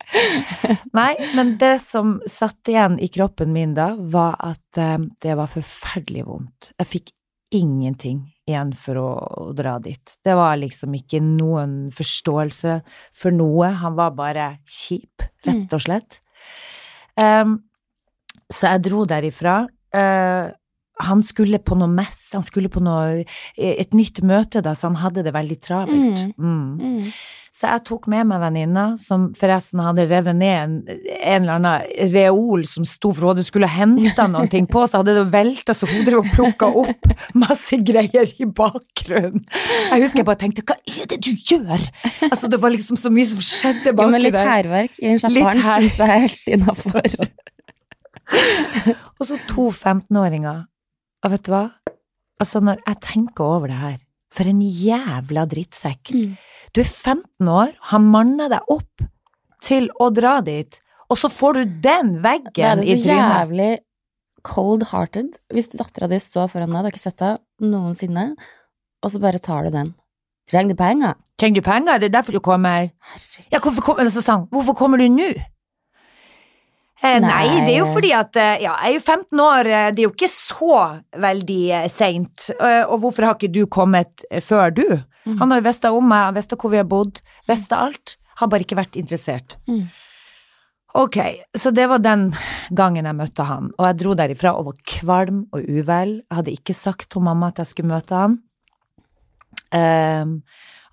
[0.98, 5.52] Nei, men det som satt igjen i kroppen min da, var at eh, det var
[5.52, 6.72] forferdelig vondt.
[6.82, 7.14] Jeg fikk
[7.52, 9.10] ingenting igjen for å,
[9.48, 10.16] å dra dit.
[10.24, 12.80] Det var liksom ikke noen forståelse
[13.16, 13.70] for noe.
[13.80, 16.20] Han var bare kjip, rett og slett.
[17.20, 17.58] Em,
[18.52, 19.62] så jeg dro derifra.
[19.94, 20.50] Uh,
[21.02, 23.24] han skulle på noe mess, han skulle på noe,
[23.58, 26.22] et nytt møte da, så han hadde det veldig travelt.
[26.38, 26.68] Mm.
[26.78, 27.08] Mm.
[27.54, 32.08] Så jeg tok med meg venninna, som forresten hadde revet ned en, en eller annen
[32.10, 35.70] reol som sto for hun du skulle hente noen ting på, så hadde det velta,
[35.76, 37.06] så drev og plukka opp
[37.38, 39.44] masse greier i bakgrunnen.
[39.54, 41.86] Jeg husker jeg bare tenkte, hva er det du gjør?
[42.26, 44.50] Altså, det var liksom så mye som skjedde Jo, baki men litt der.
[44.50, 47.08] hærverk i en sjapan syns jeg er helt innafor.
[49.20, 50.64] Og så to 15-åringer.
[51.24, 51.68] Og vet du hva?
[52.42, 53.98] Altså, når jeg tenker over det her,
[54.34, 56.12] for en jævla drittsekk.
[56.14, 56.34] Mm.
[56.74, 59.04] Du er 15 år, han manner deg opp
[59.64, 63.04] til å dra dit, og så får du den veggen i trynet.
[63.04, 63.72] det er så jævlig
[64.44, 68.26] cold-hearted hvis dattera di står foran deg, du har ikke sett henne noensinne,
[69.04, 69.94] og så bare tar du den.
[70.50, 71.14] Trenger du penger?
[71.40, 72.00] Trenger du penger?
[72.00, 72.90] Det er derfor du kommer.
[73.14, 73.46] Herregud.
[73.52, 75.30] Ja, hvorfor kommer du nå?
[77.04, 77.28] Eh, nei.
[77.28, 77.64] Nei.
[77.66, 80.06] det er jo fordi at eh, ja, jeg er jo 15 år, eh, det er
[80.06, 80.78] jo ikke så
[81.20, 82.48] veldig seint.
[82.88, 84.86] Og hvorfor har ikke du kommet før du?
[85.24, 85.36] Mm.
[85.42, 88.16] Han har jo visst om meg, han visste hvor vi har bodd, visst alt.
[88.40, 89.58] Har bare ikke vært interessert.
[89.68, 89.86] Mm.
[90.94, 91.16] Ok,
[91.58, 92.28] så det var den
[92.70, 96.20] gangen jeg møtte han, og jeg dro derifra og var kvalm og uvel.
[96.22, 98.36] Jeg hadde ikke sagt til mamma at jeg skulle møte han.
[99.74, 100.36] Ehm,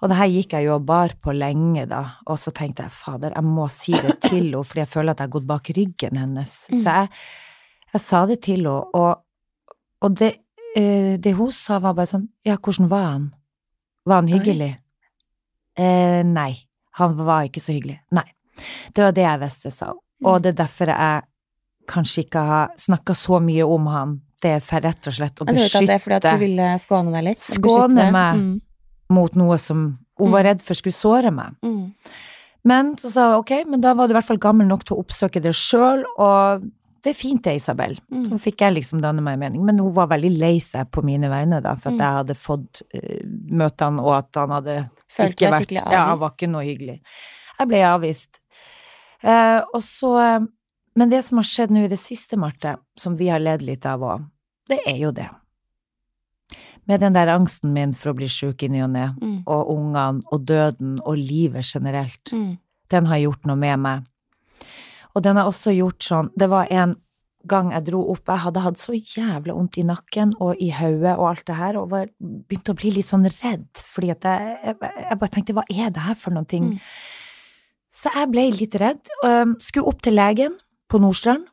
[0.01, 2.93] og det her gikk jeg jo og bar på lenge, da, og så tenkte jeg
[2.95, 5.69] fader, jeg må si det til henne, fordi jeg føler at jeg har gått bak
[5.77, 6.55] ryggen hennes.
[6.71, 6.79] Mm.
[6.81, 7.11] Så jeg,
[7.93, 10.31] jeg sa det til henne, og, og det,
[10.79, 13.27] eh, det hun sa var bare sånn, ja, hvordan var han?
[14.09, 14.71] Var han hyggelig?
[15.77, 16.51] Eh, nei,
[16.97, 17.99] han var ikke så hyggelig.
[18.17, 18.25] Nei.
[18.93, 20.01] Det var det jeg visste, sa hun.
[20.01, 20.31] Mm.
[20.31, 21.21] Og det er derfor jeg
[21.89, 24.17] kanskje ikke har snakka så mye om han.
[24.41, 26.25] Det er for rett og slett å Jeg tror ikke at det er fordi at
[26.25, 27.41] beskytte hun ville skåne deg litt.
[27.45, 28.41] Skåne meg.
[28.41, 28.59] Mm.
[29.11, 29.85] Mot noe som
[30.21, 31.55] hun var redd for skulle såre meg.
[31.65, 31.93] Mm.
[32.67, 34.95] Men så sa hun ok, men da var du i hvert fall gammel nok til
[34.97, 36.67] å oppsøke det sjøl, og
[37.01, 37.95] det er fint det, Isabel.
[38.13, 38.27] Mm.
[38.29, 41.01] Så fikk jeg liksom danne meg en mening, men hun var veldig lei seg på
[41.01, 42.03] mine vegne, da, for at Mm.
[42.03, 44.75] jeg hadde fått uh, møte han, og at han hadde
[45.09, 46.21] Følte ikke vært skikkelig Ja, han avvist.
[46.21, 46.99] var ikke noe hyggelig.
[47.57, 48.39] Jeg ble avvist.
[49.23, 50.39] Uh, og så eh,
[50.95, 53.85] Men det som har skjedd nå i det siste, Marte, som vi har ledd litt
[53.85, 54.25] av òg,
[54.67, 55.29] det er jo det.
[56.91, 59.43] Med den der angsten min for å bli sjuk i ny og ne, Mm.
[59.47, 62.57] og ungene og døden og livet generelt, Mm.
[62.89, 64.03] den har gjort noe med meg.
[65.15, 66.95] Og den har også gjort sånn Det var en
[67.47, 71.17] gang jeg dro opp, jeg hadde hatt så jævla vondt i nakken og i hodet
[71.17, 74.57] og alt det her, og var, begynte å bli litt sånn redd, fordi at jeg,
[74.63, 74.75] jeg,
[75.09, 76.67] jeg bare tenkte hva er det her for noen ting?
[76.73, 76.79] Mm.
[77.91, 80.57] Så jeg ble litt redd, og skulle opp til legen
[80.91, 81.47] på Nordstrand,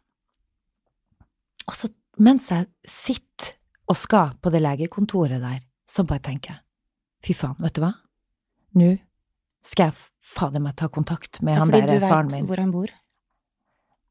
[1.69, 3.55] og så mens jeg sitter
[3.89, 6.61] og skal på det legekontoret der, så bare tenker jeg,
[7.25, 7.93] fy faen, vet du hva?
[8.79, 8.95] Nå
[9.65, 9.95] skal jeg
[10.37, 12.91] fader meg ta kontakt med Ja, han der du fordi veit vet hvor han bor.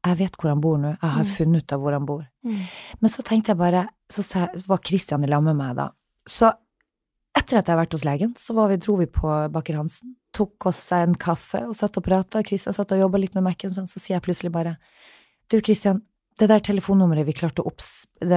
[0.08, 1.30] Jeg vet hvor han bor nå, jeg har Mm.
[1.36, 2.26] funnet ut av hvor han bor.
[2.44, 2.60] Mm.
[3.00, 5.88] Men så tenkte jeg bare, så var Kristian i lag med meg da.
[6.26, 6.52] Så
[7.36, 10.14] etter at jeg har vært hos legen, så var vi, dro vi på Baker Hansen,
[10.32, 12.42] tok oss en kaffe og satt og prata.
[12.42, 14.76] Kristian satt og jobba litt med Mac-en, sånn, så sier jeg plutselig bare
[15.48, 16.02] Du, Kristian,
[16.38, 17.72] det der telefonnummeret vi klarte å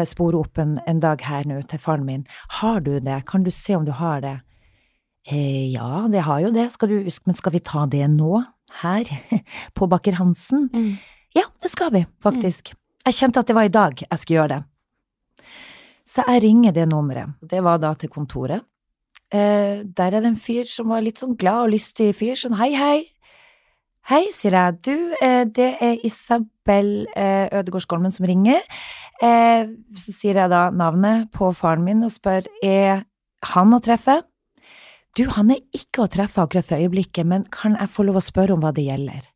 [0.07, 2.25] spore opp en, en dag her nå til faren min,
[2.61, 3.21] har du det?
[3.29, 4.37] Kan du se om du har det?
[5.29, 8.41] Eh, ja, det har jo det, skal du, men skal vi ta det nå?
[8.81, 9.09] Her?
[9.77, 10.69] På Baker Hansen?
[10.73, 10.95] Mm.
[11.35, 12.73] Ja, det skal vi, faktisk.
[13.05, 14.61] Jeg kjente at det var i dag jeg skulle gjøre det.
[16.11, 17.37] Så jeg ringer det nummeret.
[17.39, 18.65] Det var da til kontoret.
[19.31, 22.57] Eh, der er det en fyr som var litt sånn glad og lystig fyr, sånn
[22.59, 22.97] hei, hei.
[24.09, 24.77] Hei, sier jeg.
[24.81, 28.63] Du, eh, det er Isabel eh, Ødegård Skolmen som ringer.
[29.21, 33.03] Eh, så sier jeg da navnet på faren min og spør er
[33.53, 34.23] han å treffe.
[35.13, 38.23] Du, han er ikke å treffe akkurat for øyeblikket, men kan jeg få lov å
[38.25, 39.27] spørre om hva det gjelder?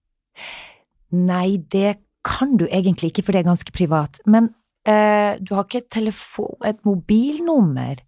[1.13, 4.17] Nei, det kan du egentlig ikke, for det er ganske privat.
[4.25, 4.49] Men
[4.89, 8.01] eh, du har ikke et telefon, et mobilnummer?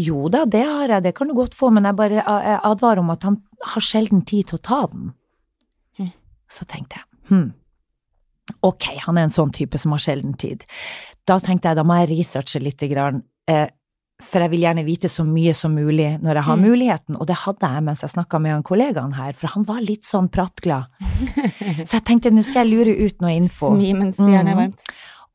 [0.00, 2.24] Jo da, det har jeg, det kan du godt få, men jeg bare
[2.56, 3.38] advarer om at han
[3.74, 5.12] har sjelden tid til å ta den.
[6.48, 7.48] Så tenkte jeg, hm,
[8.62, 10.64] ok, han er en sånn type som har sjelden tid.
[11.26, 13.66] Da tenkte jeg, da må jeg researche litt, grann, eh,
[14.22, 16.62] for jeg vil gjerne vite så mye som mulig når jeg har Mm.
[16.70, 19.80] muligheten, og det hadde jeg mens jeg snakka med han kollegaen her, for han var
[19.80, 20.86] litt sånn prattglad.
[21.88, 23.74] Så jeg tenkte, nå skal jeg lure ut noe info.
[23.74, 24.62] Smi mens jernet er Mhm.
[24.62, 24.84] varmt.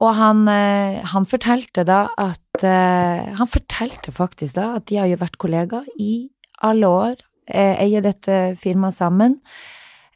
[0.01, 5.07] Og han, eh, han fortalte da at eh, Han fortalte faktisk da at de har
[5.07, 6.29] jo vært kollegaer i
[6.63, 7.15] alle år,
[7.53, 9.39] eier dette firmaet sammen,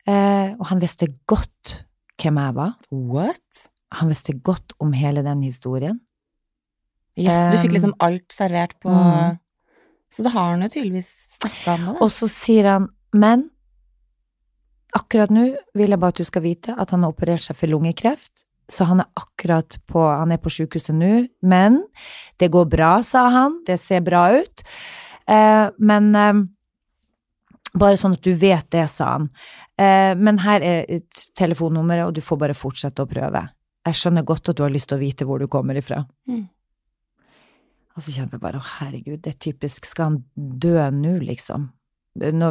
[0.09, 1.79] eh, og han visste godt
[2.21, 2.75] hvem jeg var.
[2.91, 3.65] What?
[3.99, 5.99] Han visste godt om hele den historien.
[7.15, 9.37] Jøss, du fikk Um, liksom alt servert på mm.
[10.11, 12.01] Så da har han jo tydeligvis snakka om deg.
[12.03, 13.49] Og så sier han, men
[14.95, 17.71] akkurat nå vil jeg bare at du skal vite at han har operert seg for
[17.71, 21.81] lungekreft, så han er akkurat på, han er på sykehuset nå, men
[22.39, 24.63] det går bra, sa han, det ser bra ut,
[25.27, 26.39] eh, men eh,
[27.77, 29.29] bare sånn at du vet det, sa han.
[29.77, 30.85] Eh, men her er
[31.35, 33.45] telefonnummeret, og du får bare fortsette å prøve.
[33.85, 36.05] Jeg skjønner godt at du har lyst til å vite hvor du kommer ifra.
[36.27, 36.47] Mm.
[37.95, 41.69] Og så kjente jeg bare, å herregud, det er typisk, skal han dø nå, liksom?
[42.15, 42.49] Nå,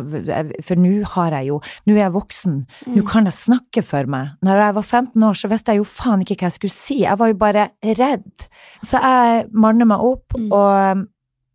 [0.64, 1.58] for nå har jeg jo,
[1.88, 2.56] nå er jeg voksen,
[2.92, 3.06] nå Mm.
[3.08, 4.34] kan jeg snakke for meg.
[4.44, 6.98] Når jeg var 15 år, så visste jeg jo faen ikke hva jeg skulle si,
[7.00, 8.46] jeg var jo bare redd.
[8.84, 10.52] Så jeg manner meg opp Mm.
[10.52, 11.08] og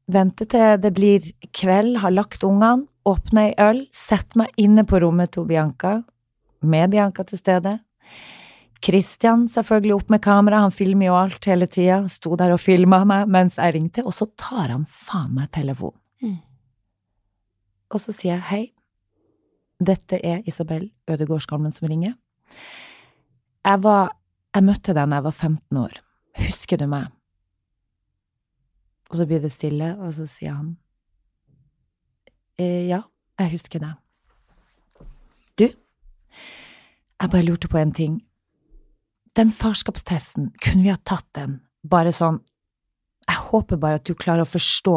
[0.10, 5.00] venter til det blir kveld, har lagt ungene, åpne ei øl, sette meg inne på
[5.02, 6.02] rommet til Bianca,
[6.62, 7.78] med Bianca til stede.
[8.84, 13.02] Christian selvfølgelig opp med kamera, han filmer jo alt hele tida, sto der og filma
[13.08, 16.00] meg mens jeg ringte, og så tar han faen meg telefonen.
[16.24, 16.38] Mm.
[17.90, 18.64] Og så sier jeg hei,
[19.80, 22.16] dette er Isabel Ødegård Skalmen som ringer.
[23.66, 24.14] Jeg var,
[24.56, 26.02] jeg møtte deg da jeg var 15 år,
[26.46, 27.10] husker du meg?
[29.10, 30.74] Og så blir det stille, og så sier han,
[32.60, 33.02] eh, ja,
[33.40, 33.94] jeg husker det.
[35.58, 38.20] Du, jeg bare lurte på en ting.
[39.36, 41.60] Den farskapstesten, kunne vi ha tatt den?
[41.90, 42.40] Bare sånn,
[43.30, 44.96] jeg håper bare at du klarer å forstå.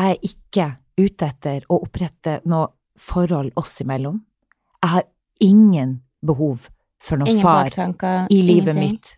[0.00, 4.20] Jeg er ikke ute etter å opprette noe forhold oss imellom.
[4.82, 5.04] Jeg har
[5.40, 6.68] ingen behov
[7.02, 8.96] for noen Ingen far i livet ingenting.
[8.96, 9.16] mitt.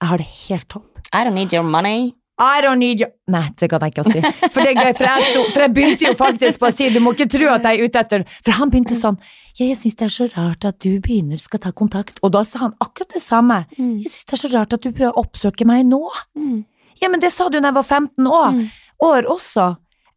[0.00, 0.98] Jeg har det helt topp.
[1.12, 2.14] I don't need your money.
[2.40, 4.20] I don't need you Nei, det kan jeg ikke si.
[4.50, 6.88] For det er gøy, for jeg, sto, for jeg begynte jo faktisk på å si
[6.90, 9.18] du må ikke tro at jeg er ute etter For han begynte sånn
[9.58, 12.16] ja, jeg syns det er så rart at du begynner skal ta kontakt.
[12.24, 13.58] Og da sa han akkurat det samme.
[13.76, 13.98] Mm.
[14.00, 16.00] Jeg syns det er så rart at du prøver å oppsøke meg nå.
[16.38, 16.62] Mm.
[17.02, 18.64] Ja, men det sa du da jeg var 15 år, Mm.
[19.04, 19.66] år også.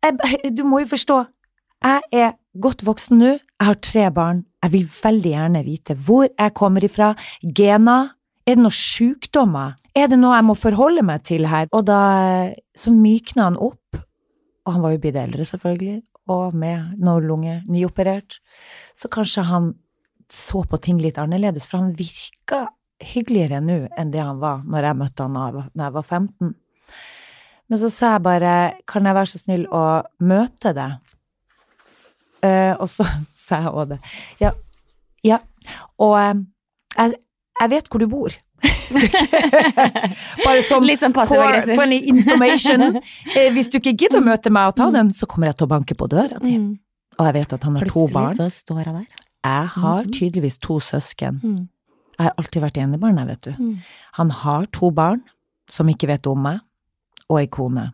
[0.06, 1.18] Jeg, du må jo forstå,
[1.84, 2.34] jeg er
[2.64, 6.86] godt voksen nå, jeg har tre barn, jeg vil veldig gjerne vite hvor jeg kommer
[6.88, 7.12] ifra,
[7.44, 8.14] gener,
[8.48, 11.70] er det noen sykdommer, er det noe jeg må forholde meg til her?
[11.72, 12.00] Og da
[12.78, 14.00] så mykna han opp,
[14.64, 16.02] og han var jo blitt eldre selvfølgelig,
[16.34, 18.40] og med noe lunge nyoperert,
[18.96, 19.74] så kanskje han
[20.34, 22.66] så på ting litt annerledes, for han virka
[23.04, 25.36] hyggeligere nå enn det han var når jeg møtte han
[25.74, 26.54] da jeg var 15.
[27.72, 28.54] Men så sa jeg bare,
[28.90, 29.84] kan jeg være så snill å
[30.24, 30.98] møte deg?
[32.44, 33.06] Uh, og så
[33.46, 34.00] sa jeg òg det.
[34.42, 34.52] Ja,
[35.26, 35.40] ja.
[36.04, 36.44] Og uh,
[36.98, 37.16] jeg,
[37.62, 38.36] jeg vet hvor du bor.
[40.46, 41.76] bare som Litt sånn for, passiv-aggressiv.
[41.76, 42.86] for en information.
[43.38, 45.66] Eh, hvis du ikke gidder å møte meg og ta den, så kommer jeg til
[45.68, 46.56] å banke på døra di.
[46.60, 46.72] Mm.
[47.20, 48.34] Og jeg vet at han har to barn.
[48.36, 49.24] Plutselig så står jeg der.
[49.44, 50.12] Jeg har Mhm.
[50.18, 51.40] tydeligvis to søsken.
[51.44, 51.68] Mm.
[52.20, 53.52] Jeg har alltid vært enebarn, jeg, vet du.
[53.58, 53.78] Mm.
[54.20, 55.24] Han har to barn
[55.70, 56.60] som ikke vet om meg,
[57.30, 57.94] og ei kone.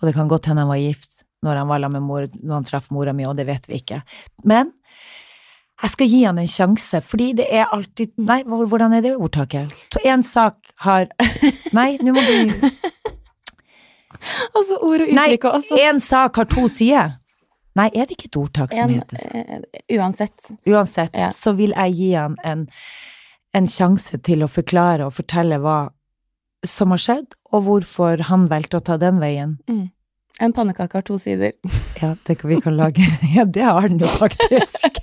[0.00, 2.54] Og det kan godt hende han var gift når han var sammen med mor, når
[2.54, 4.02] han traff mora mi, og det vet vi ikke.
[4.44, 4.72] Men
[5.82, 9.74] jeg skal gi han en sjanse, fordi det er alltid Nei, hvordan er det ordtaket?
[10.04, 11.06] Én sak har
[11.72, 12.68] Nei, nå må du
[14.58, 15.76] Altså ord og Nei, uttrykk også.
[15.78, 17.12] én sak har to sider.
[17.78, 19.66] Nei, er det ikke et ordtak som En, heter sånn?
[19.94, 20.48] uansett.
[20.66, 21.28] Uansett, Ja.
[21.36, 22.64] så vil jeg gi han en,
[23.54, 25.76] en sjanse til å forklare og fortelle hva
[26.66, 29.58] som har skjedd, og hvorfor han valgte å ta den veien.
[29.70, 29.90] Mm.
[30.40, 31.52] En pannekake har to sider.
[32.02, 33.02] Ja, det kan vi kan lage.
[33.36, 34.86] Ja, det har den jo faktisk.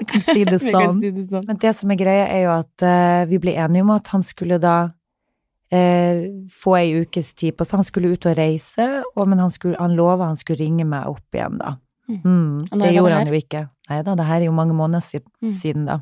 [0.00, 0.98] Vi kan si det sånn.
[1.00, 1.44] si det sånn.
[1.46, 4.24] Men det som er greia, er jo at uh, vi ble enige om at han
[4.26, 7.78] skulle da uh, få ei ukes tid på seg.
[7.80, 11.06] Han skulle ut og reise, og, men han, skulle, han lova han skulle ringe meg
[11.12, 11.76] opp igjen da.
[12.10, 12.20] Mm.
[12.24, 13.64] Mm, det gjorde det han jo ikke.
[13.90, 15.52] Nei da, det her er jo mange måneder siden, Mm.
[15.62, 16.00] siden da.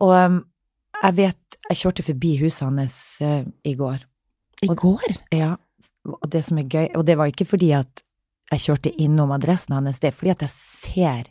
[0.00, 0.38] Og um,
[1.02, 4.00] jeg vet, jeg kjørte forbi huset hans uh, i går.
[4.62, 5.16] I Og- går?
[5.32, 5.54] Ja,
[6.04, 8.02] og det som er gøy, og det var ikke fordi at
[8.52, 11.24] jeg kjørte innom adressen hans, det er fordi at jeg ser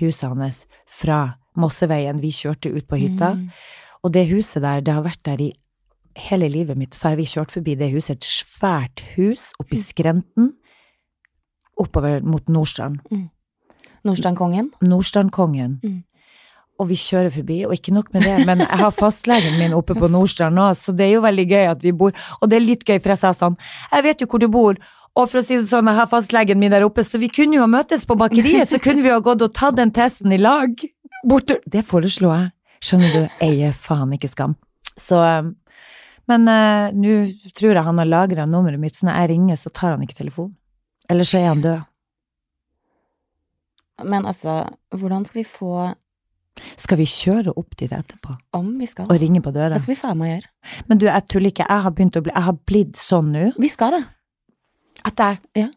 [0.00, 2.20] huset hans fra Mosseveien.
[2.20, 3.50] Vi kjørte ut på hytta, Mm.
[4.02, 5.52] og det huset der, det har vært der i
[6.16, 10.54] hele livet mitt, så har vi kjørt forbi det huset, et svært hus oppi skrenten,
[11.78, 12.98] oppover mot Nordstrand.
[14.04, 14.70] Nordstrandkongen?
[14.82, 15.80] Nordstrandkongen.
[15.82, 16.04] Mm.
[16.82, 19.94] Og vi kjører forbi, og ikke nok med det, men jeg har fastlegen min oppe
[19.94, 22.10] på Nordstrand nå, så det er jo veldig gøy at vi bor,
[22.40, 23.54] og det er litt gøy, for jeg sa sånn,
[23.92, 24.80] jeg vet jo hvor du bor,
[25.14, 27.54] og for å si det sånn, jeg har fastlegen min der oppe, så vi kunne
[27.54, 30.40] jo ha møttes på bakeriet, så kunne vi ha gått og tatt den testen i
[30.40, 30.74] lag.
[31.22, 31.60] Borte.
[31.70, 32.50] Det foreslo jeg.
[32.84, 34.58] Skjønner du, eier faen ikke skam.
[34.98, 35.54] Så, um,
[36.30, 37.20] men uh, nå
[37.54, 40.18] tror jeg han har lagret nummeret mitt, så når jeg ringer, så tar han ikke
[40.18, 40.56] telefonen.
[41.12, 41.90] Eller så er han død.
[44.10, 45.74] Men altså, hvordan skal vi få
[46.78, 48.36] Skal vi kjøre opp dit etterpå?
[48.54, 49.08] Om vi skal?
[49.10, 49.74] Og ringe på døra?
[49.74, 50.50] Det skal vi faen meg gjøre.
[50.88, 53.46] Men du, jeg tuller ikke, jeg har begynt å bli, jeg har blitt sånn nå,
[53.58, 54.04] Vi skal det.
[55.04, 55.68] at jeg Ja.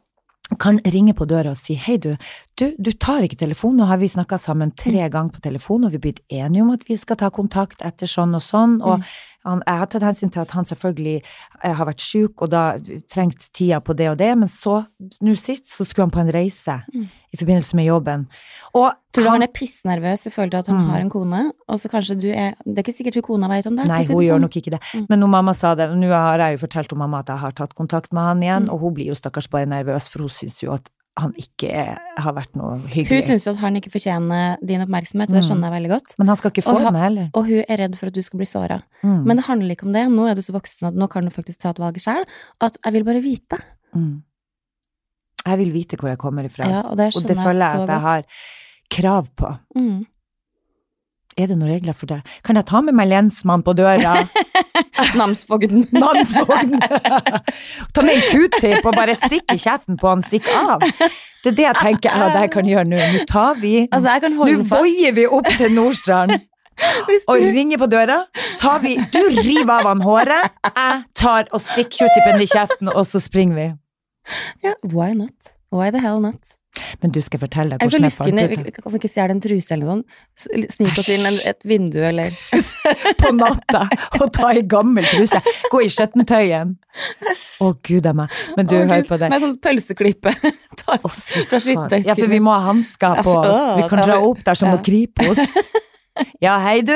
[0.59, 2.15] kan ringe på døra og si, hei du,
[2.55, 5.91] du, du tar ikke telefonen, nå har vi snakket sammen tre ganger på telefon, og
[5.91, 8.99] vi har blitt enige om at vi skal ta kontakt etter sånn og sånn, og
[8.99, 9.03] Mm.
[9.45, 11.21] Han, jeg har tatt hensyn til at han selvfølgelig
[11.63, 12.78] eh, har vært syk, og da
[13.10, 14.86] trengt tida på det og det, men så,
[15.21, 17.08] nå sist, så skulle han på en reise Mm.
[17.34, 18.28] i forbindelse med jobben.
[18.73, 20.89] Og Tror du han er pissnervøs i forhold til at han Mm.
[20.89, 23.65] har en kone, og så kanskje du er Det er ikke sikkert hun kona vet
[23.67, 23.88] om det.
[23.88, 24.41] Nei, hun det gjør sånn.
[24.41, 24.82] nok ikke det.
[24.93, 25.06] Mm.
[25.10, 27.52] Men når mamma sa det, nå har jeg jo fortalt om mamma at jeg har
[27.52, 28.73] tatt kontakt med han igjen, Mm.
[28.73, 31.97] og hun blir jo stakkars bare nervøs, for hun syns jo at han ikke er,
[32.21, 33.10] har vært noe hyggelig.
[33.10, 35.47] Hun syns at han ikke fortjener din oppmerksomhet, og det Mm.
[35.49, 36.13] skjønner jeg veldig godt.
[36.19, 37.30] Men han skal ikke få Og den heller.
[37.34, 38.77] Og hun er redd for at du skal bli såra.
[39.03, 39.23] Mm.
[39.25, 40.06] Men det handler ikke om det.
[40.13, 42.23] Nå er du så voksen at nå kan du faktisk ta et valg sjøl.
[42.62, 43.58] At jeg vil bare vite.
[43.95, 44.21] Mm.
[45.47, 47.89] Jeg vil vite hvor jeg kommer ifra, Ja, og det og det føler jeg at
[47.89, 48.23] jeg har
[48.91, 49.58] krav på.
[49.75, 50.06] Mm.
[51.38, 52.21] Er det noen regler for det?
[52.43, 54.15] Kan jeg ta med meg lensmann på døra?
[55.17, 55.86] Namsfogden.
[56.03, 56.79] Namsfogden.
[57.93, 60.83] ta med en q-tip og bare stikk i kjeften på han, stikk av.
[61.43, 62.99] Det er det jeg tenker ja, det jeg kan gjøre nå.
[63.13, 64.81] Nå tar vi Altså, jeg kan Nå holde fast.
[64.81, 66.33] voier vi opp til Nordstrand
[67.07, 68.19] Hvis og ringer på døra.
[68.62, 73.07] Tar vi, du river av han håret, jeg tar og stikker q-tipen i kjeften, og
[73.10, 73.67] så springer vi.
[74.65, 75.53] ja, why not?
[75.73, 76.57] Why the hell not?
[77.01, 78.79] Men du skal fortelle deg hvordan jeg fant det ut.
[78.83, 80.03] Kan vi ikke stjele en truse eller noe?
[80.37, 82.35] Snike oss inn en, et vindu eller
[83.21, 83.83] På natta
[84.19, 85.41] og ta ei gammel truse.
[85.71, 86.75] Gå i skjøttentøyen.
[87.63, 88.33] Å, gud a meg.
[88.57, 89.29] Men du, Å, hør på det.
[89.33, 90.33] Med sånn pølseklippe.
[90.81, 92.01] Tar fra faen.
[92.07, 93.69] Ja, for vi må ha hansker på oss.
[93.81, 94.75] Vi kan dra opp der som Ja.
[94.77, 95.43] noe Kripos.
[96.41, 96.95] Ja, hei du.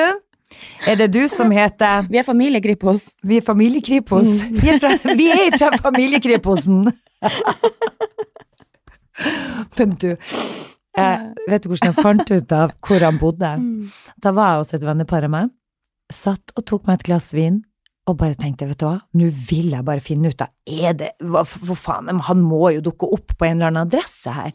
[0.89, 3.03] Er det du som heter Vi er familiegripos.
[3.21, 4.25] Vi er Familiekripos.
[4.49, 5.79] Vi er fra, vi er fra.
[9.77, 10.09] Men du,
[10.97, 13.51] eh, vet du hvordan jeg fant ut av hvor han bodde?
[13.61, 13.91] Mm.
[14.21, 15.51] Da var jeg hos et vennepar av meg,
[16.11, 17.61] satt og tok meg et glass vin,
[18.09, 21.11] og bare tenkte, vet du hva, nå vil jeg bare finne ut av, er det,
[21.21, 24.51] hva, for faen, han må jo dukke opp på en eller annen adresse her.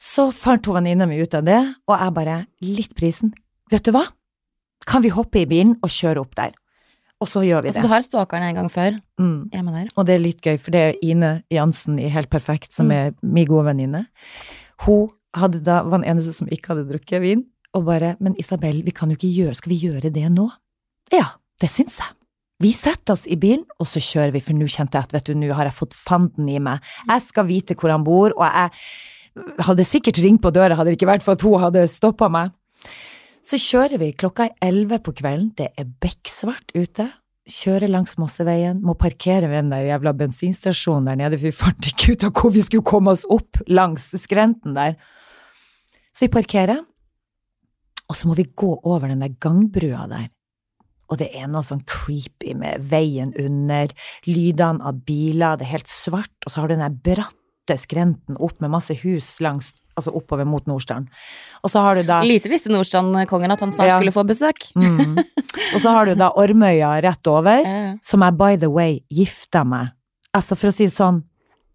[0.00, 3.34] Så fant hun venninna mi ut av det, og jeg bare, litt prisen,
[3.72, 4.06] vet du hva,
[4.88, 6.56] kan vi hoppe i bilen og kjøre opp der?
[7.24, 7.88] Og så gjør vi Altså, det.
[7.88, 8.98] du har stalkeren en gang før.
[9.20, 9.48] Mm.
[9.52, 9.88] Jeg er med der.
[9.96, 12.92] Og det er litt gøy, for det er Ine Jansen i Helt Perfekt, som Mm.
[12.92, 14.06] er min gode venninne.
[14.84, 18.82] Hun hadde da, var den eneste som ikke hadde drukket vin, og bare Men Isabel,
[18.84, 20.50] vi kan jo ikke gjøre Skal vi gjøre det nå?
[21.12, 21.24] Ja,
[21.60, 22.12] det syns jeg.
[22.60, 25.24] Vi setter oss i bilen, og så kjører vi, for nå kjente jeg at vet
[25.26, 26.80] du, nå har jeg fått fanden i meg.
[27.08, 28.70] Jeg skal vite hvor han bor, og jeg
[29.66, 32.52] hadde sikkert ringt på døra hadde det ikke vært for at hun hadde stoppa meg.
[33.44, 37.10] Så kjører vi, klokka er elleve på kvelden, det er bekksvart ute.
[37.44, 41.88] Kjører langs Mosseveien, må parkere ved den der jævla bensinstasjonen der nede, for vi fant
[41.90, 44.96] ikke ut av hvor vi skulle komme oss opp langs skrenten der.
[46.16, 46.80] Så vi parkerer,
[48.08, 50.30] og så må vi gå over den der gangbrua der.
[51.12, 53.92] Og det er noe sånn creepy med veien under,
[54.24, 56.96] lydene av biler, det er helt svart, og så har du den der
[57.66, 61.08] bratte skrenten opp med masse hus langs, altså oppover mot Nordstrand.
[61.62, 63.96] Og så har du da Lite visste Nordstrand-kongen at han snart Ja.
[63.98, 64.72] skulle få besøk.
[64.76, 65.18] Mm.
[65.74, 67.94] Og så har du da Ormøya rett over, ja.
[68.02, 69.92] som jeg by the way gifta meg.
[70.34, 71.22] Altså for å si det sånn,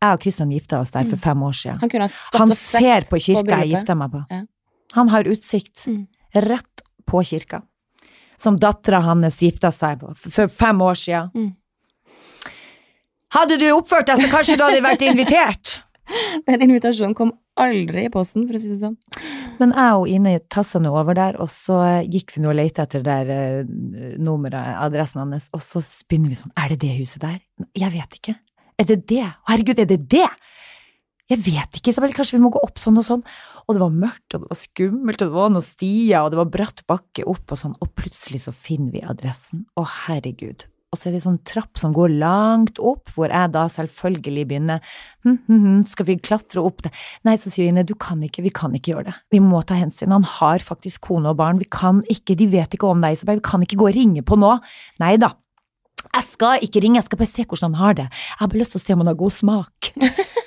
[0.02, 1.80] jeg og Kristian gifta oss der for fem år siden.
[2.34, 3.72] Han Han ser på kirka jeg bryllupet.
[3.80, 4.26] gifta meg på.
[4.30, 4.42] Ja.
[4.96, 6.08] Han har utsikt Mm.
[6.36, 7.64] rett på kirka.
[8.38, 11.32] Som dattera hans gifta seg på for fem år siden.
[11.36, 11.56] Mm.
[13.36, 15.76] Hadde du oppført deg så kanskje du hadde vært invitert?
[16.50, 18.96] Den invitasjonen kom aldri i posten, for å si det sånn.
[19.60, 22.86] Men jeg og Ine tassa nå over der, og så gikk vi nå og lette
[22.86, 26.94] etter det der eh, nummeret, adressen hans, og så begynner vi sånn, er det det
[26.96, 27.38] huset der?
[27.78, 28.36] Jeg vet ikke.
[28.80, 29.28] Er det det?
[29.52, 30.26] Herregud, er det det?
[31.30, 33.22] Jeg vet ikke, Isabel, kanskje vi må gå opp sånn og sånn.
[33.68, 36.40] Og det var mørkt, og det var skummelt, og det var noen stier, og det
[36.40, 39.68] var bratt bakke opp og sånn, og plutselig så finner vi adressen.
[39.78, 40.66] Å, herregud.
[40.90, 44.46] Og så er det en sånn trapp som går langt opp, hvor jeg da selvfølgelig
[44.50, 44.80] begynner
[45.22, 46.90] hm, hm, hm, skal vi klatre opp det?
[47.28, 49.14] Nei, så sier Ine, du kan ikke, vi kan ikke gjøre det.
[49.36, 50.16] Vi må ta hensyn.
[50.16, 53.38] Han har faktisk kone og barn, vi kan ikke, de vet ikke om deg, Isabel,
[53.38, 54.56] vi kan ikke gå og ringe på nå.
[55.04, 55.36] Nei da.
[56.08, 58.08] Jeg skal ikke ringe, jeg skal bare se hvordan han har det.
[58.10, 59.92] Jeg har bare lyst til å se om han har god smak.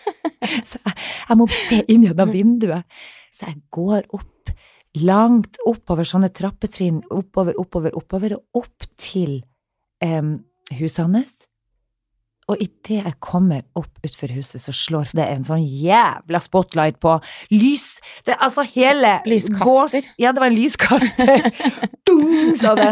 [0.73, 0.97] Så jeg,
[1.29, 3.01] jeg må se inn gjennom vinduet.
[3.31, 4.51] Så jeg går opp,
[5.07, 9.39] langt oppover sånne trappetrinn, oppover, oppover, oppover, og opp til
[10.03, 10.37] em,
[10.79, 11.33] huset hans.
[12.51, 17.13] Og idet jeg kommer opp utfor huset, så slår det en sånn jævla spotlight på.
[17.55, 17.85] Lys!
[18.27, 19.63] Det, altså hele Lyskaster.
[19.63, 21.47] gås- Ja, det var en lyskaster.
[22.09, 22.91] Dung, sa det.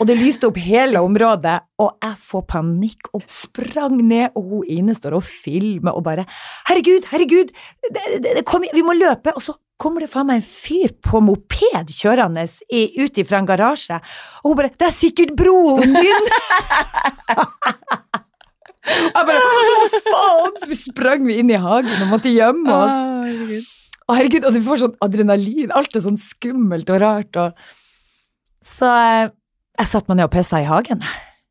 [0.00, 4.66] Og det lyste opp hele området, og jeg får panikk og sprang ned, og hun
[4.80, 6.26] Ine står og filmer og bare
[6.68, 7.54] Herregud, herregud,
[7.86, 9.32] det, det, det, kom, vi må løpe!
[9.38, 14.00] Og så kommer det faen meg en fyr på moped kjørende ut ifra en garasje,
[14.42, 16.30] og hun bare Det er sikkert broren din!
[18.88, 20.54] Jeg bare Hva faen?
[20.62, 22.94] Så vi sprang vi inn i hagen og måtte gjemme oss.
[23.28, 23.74] herregud.
[24.08, 25.72] Å, herregud, og du får sånn adrenalin.
[25.76, 27.36] Alt er sånn skummelt og rart.
[27.36, 27.50] Og...
[28.64, 29.28] Så eh,
[29.76, 31.04] jeg satte meg ned og pissa i hagen.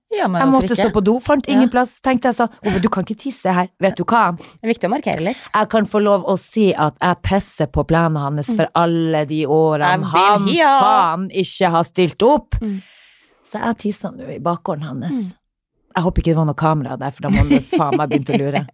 [0.10, 0.76] Ja, Jeg måtte ikke?
[0.80, 1.74] stå på do, fant ingen Ja.
[1.74, 2.00] plass.
[2.02, 3.68] Tenkte jeg «Ove, du kan ikke tisse her.
[3.80, 4.32] Vet du hva?
[4.38, 5.38] Det er viktig å markere litt.
[5.54, 9.46] Jeg kan få lov å si at jeg pisser på plenen hans for alle de
[9.46, 10.04] årene.
[10.04, 12.56] Han faen ikke har stilt opp.
[12.62, 12.82] Mm.
[13.44, 15.12] Så jeg tissa nå i bakgården hans.
[15.12, 15.34] Mm.
[15.98, 18.30] Jeg håper ikke det var noe kamera der, for da må han faen meg begynt
[18.30, 18.68] å lure.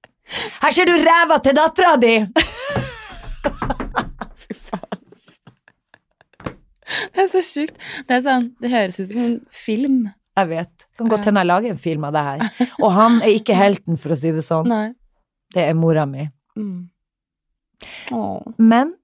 [0.62, 2.26] Her ser du ræva til dattera di!
[4.46, 5.02] Fy faen.
[7.14, 7.74] Det er så sjukt.
[8.06, 9.96] Det er sånn, det høres ut som en film.
[10.36, 10.86] Jeg vet.
[10.98, 12.66] Kan godt hende jeg lager en film av det her.
[12.82, 14.68] Og han er ikke helten, for å si det sånn.
[14.74, 14.90] Nei.
[15.54, 16.26] Det er mora mi.
[16.58, 16.88] Mm.
[18.58, 18.94] Men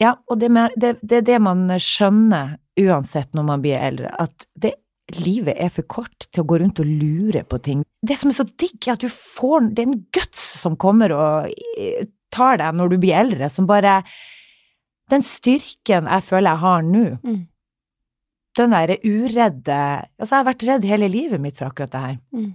[0.00, 4.44] Ja, og det, det, det er det man skjønner uansett når man blir eldre, at
[4.52, 4.74] det,
[5.22, 7.84] livet er for kort til å gå rundt og lure på ting.
[8.04, 11.14] Det som er så digg, er at du får Det er en guts som kommer
[11.16, 11.48] og
[12.34, 14.02] tar deg når du blir eldre, som bare
[15.08, 17.44] Den styrken jeg føler jeg har nå, Mm.
[18.56, 19.78] Den derre uredde
[20.16, 22.18] Altså, jeg har vært redd hele livet mitt for akkurat det her.
[22.36, 22.52] Mm.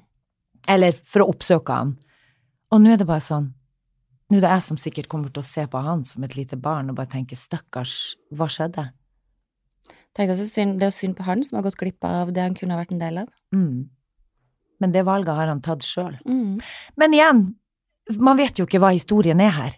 [0.71, 1.95] Eller for å oppsøke han.
[2.71, 3.51] Og nå er det bare sånn
[4.31, 6.55] Nå er det jeg som sikkert kommer til å se på han som et lite
[6.55, 8.85] barn og bare tenke stakkars, hva skjedde?
[10.15, 12.55] Tenkte også synd, det er synd på han som har gått glipp av det han
[12.55, 13.27] kunne ha vært en del av.
[13.51, 13.89] Mm.
[14.79, 16.15] Men det valget har han tatt sjøl.
[16.23, 16.61] Mm.
[16.99, 17.43] Men igjen,
[18.23, 19.77] man vet jo ikke hva historien er her,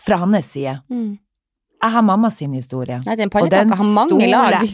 [0.00, 0.78] fra hans side.
[0.88, 1.18] Mm.
[1.82, 2.96] Jeg har mamma sin historie.
[3.06, 4.70] Nei, den Og den stoler jeg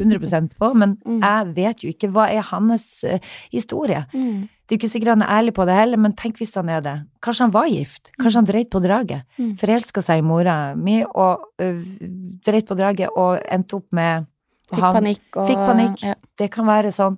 [0.00, 1.20] 100% på, men Mm.
[1.22, 3.18] jeg vet jo ikke hva er hans uh,
[3.52, 4.04] historie.
[4.12, 4.48] Mm.
[4.66, 6.68] Det er jo ikke sikkert han er ærlig på det heller, men tenk hvis han
[6.68, 6.96] er det.
[7.24, 8.10] Kanskje han var gift?
[8.20, 9.22] Kanskje han dreit på draget?
[9.38, 9.54] Mm.
[9.56, 11.78] Forelska seg i mora mi og uh,
[12.44, 14.26] dreit på draget og endte opp med
[14.68, 16.02] Fikk han- panikk og Fikk panikk.
[16.04, 16.14] Ja.
[16.36, 17.16] Det kan være sånn.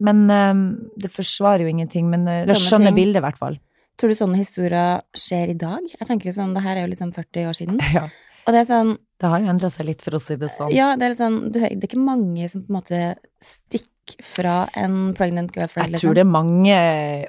[0.00, 0.64] Men øhm,
[0.96, 2.08] det forsvarer jo ingenting.
[2.12, 2.96] Men uh, Sånne skjønner ting.
[3.02, 3.58] bildet, i hvert fall.
[3.96, 5.80] Tror du sånne historier skjer i dag?
[5.88, 7.78] Jeg tenker jo sånn, det her er jo liksom 40 år siden.
[7.96, 8.06] Ja.
[8.46, 10.70] Og det er sånn, Det har jo endra seg litt, for å si det sånn.
[10.74, 13.00] ja, det er litt sånn, du, det er ikke mange som på en måte
[13.42, 16.76] stikker fra en pregnant girlfriend, Jeg tror det er mange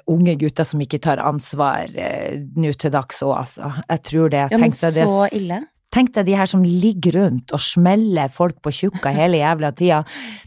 [0.06, 3.72] unge gutter som ikke tar ansvar eh, nå til dags òg, altså.
[3.88, 4.44] Jeg tror det.
[4.52, 5.08] Ja, men deg det
[5.40, 5.58] ille.
[5.88, 10.02] Tenk deg de her som ligger rundt og smeller folk på tjukka hele jævla tida.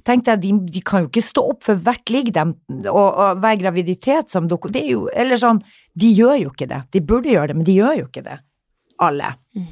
[0.06, 2.54] Tenk deg, de, de kan jo ikke stå opp for hvert ligg dem,
[2.86, 5.64] og, og hver graviditet som dukker Det er jo Eller sånn,
[5.98, 6.84] de gjør jo ikke det.
[6.94, 8.38] De burde gjøre det, men de gjør jo ikke det.
[9.02, 9.34] Alle.
[9.58, 9.72] Mm.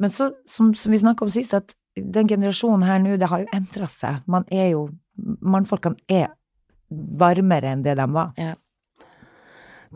[0.00, 3.42] Men så, som, som vi snakka om sist, at den generasjonen her nå, det har
[3.42, 4.22] jo endra seg.
[4.30, 4.88] Man er jo
[5.20, 6.30] Mannfolkene er
[7.20, 8.30] varmere enn det de var.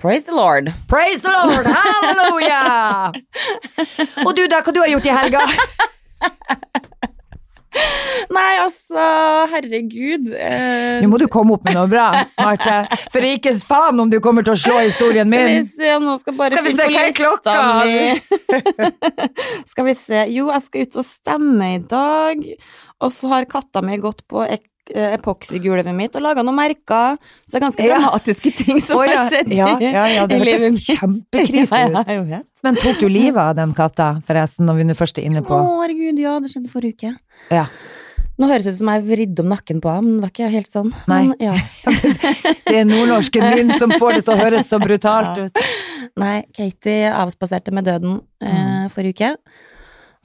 [0.02, 0.68] Praise the Lord.
[0.90, 1.64] Praise the Lord!
[1.70, 3.12] Halleluja!
[4.26, 5.46] Og du da, hva du har gjort i helga?
[8.36, 9.04] Nei, altså,
[9.52, 10.30] herregud.
[10.32, 12.06] Eh, Nå må du komme opp med noe bra,
[12.38, 12.76] Marte.
[13.12, 15.66] For ikke faen om du kommer til å slå historien min!
[15.68, 17.98] skal vi se, nå skal bare Skal vi se, hva er klokka mi.
[19.72, 20.22] skal vi se.
[20.34, 22.46] Jo, jeg skal ut og stemme i dag.
[23.04, 25.16] Og så har katta mi gått på ek eh,
[25.62, 27.16] gulvet mitt og laga noen merker.
[27.46, 27.98] Så det er ganske Ja.
[27.98, 29.16] dramatiske ting som oh, ja.
[29.16, 30.84] har skjedd Ja, ja, ja, det i livet mitt.
[30.84, 32.42] kjempekrise Ja, ja.
[32.62, 35.48] Men tok du livet av den katta, forresten, når vi nå først er inne Å,
[35.48, 37.16] på herregud, ja, det skjedde forrige uke.
[37.52, 37.66] Ja.
[38.34, 40.48] Nå høres det ut som jeg vridde om nakken på ham, men det var ikke
[40.50, 40.88] helt sånn.
[41.06, 41.20] Nei.
[41.28, 41.52] Men, ja.
[42.66, 45.60] Det er nordnorsken min som får det til å høres så brutalt ut.
[46.18, 49.30] Nei, Katie avspaserte med døden eh, forrige uke.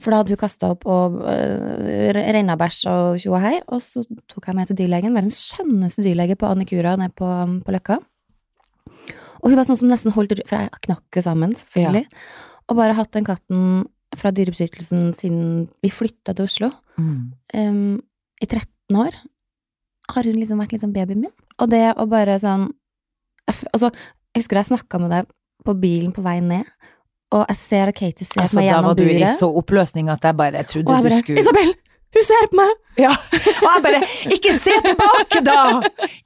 [0.00, 3.56] For da hadde hun kasta opp og uh, regna bæsj og tjo og hei.
[3.68, 5.16] Og så tok jeg med til dyrlegen.
[5.16, 7.28] Verdens skjønneste dyrlege på Annikura nede på,
[7.66, 8.00] på Løkka.
[9.40, 12.06] Og hun var sånn som nesten holdt For jeg knakk jo sammen, selvfølgelig.
[12.70, 13.64] Og bare hatt den katten
[14.18, 15.44] fra Dyrebeskyttelsen siden
[15.82, 16.70] vi flytta til Oslo.
[16.98, 17.20] Mm.
[17.54, 18.00] Um,
[18.42, 19.16] I 13 år
[20.10, 21.34] har hun liksom vært liksom babyen min.
[21.62, 22.70] Og det å bare sånn
[23.50, 23.88] Altså,
[24.30, 25.30] jeg husker jeg snakka med deg
[25.66, 26.68] på bilen på vei ned,
[27.30, 30.10] og jeg ser at Katie ser Altså, meg da gjennom var du i så oppløsning
[30.10, 31.72] at jeg bare Og trodde jeg du bare skulle Isabel!
[32.10, 32.70] Hun ser på meg!
[32.98, 34.00] Ja, og jeg bare
[34.34, 35.60] Ikke se tilbake, da!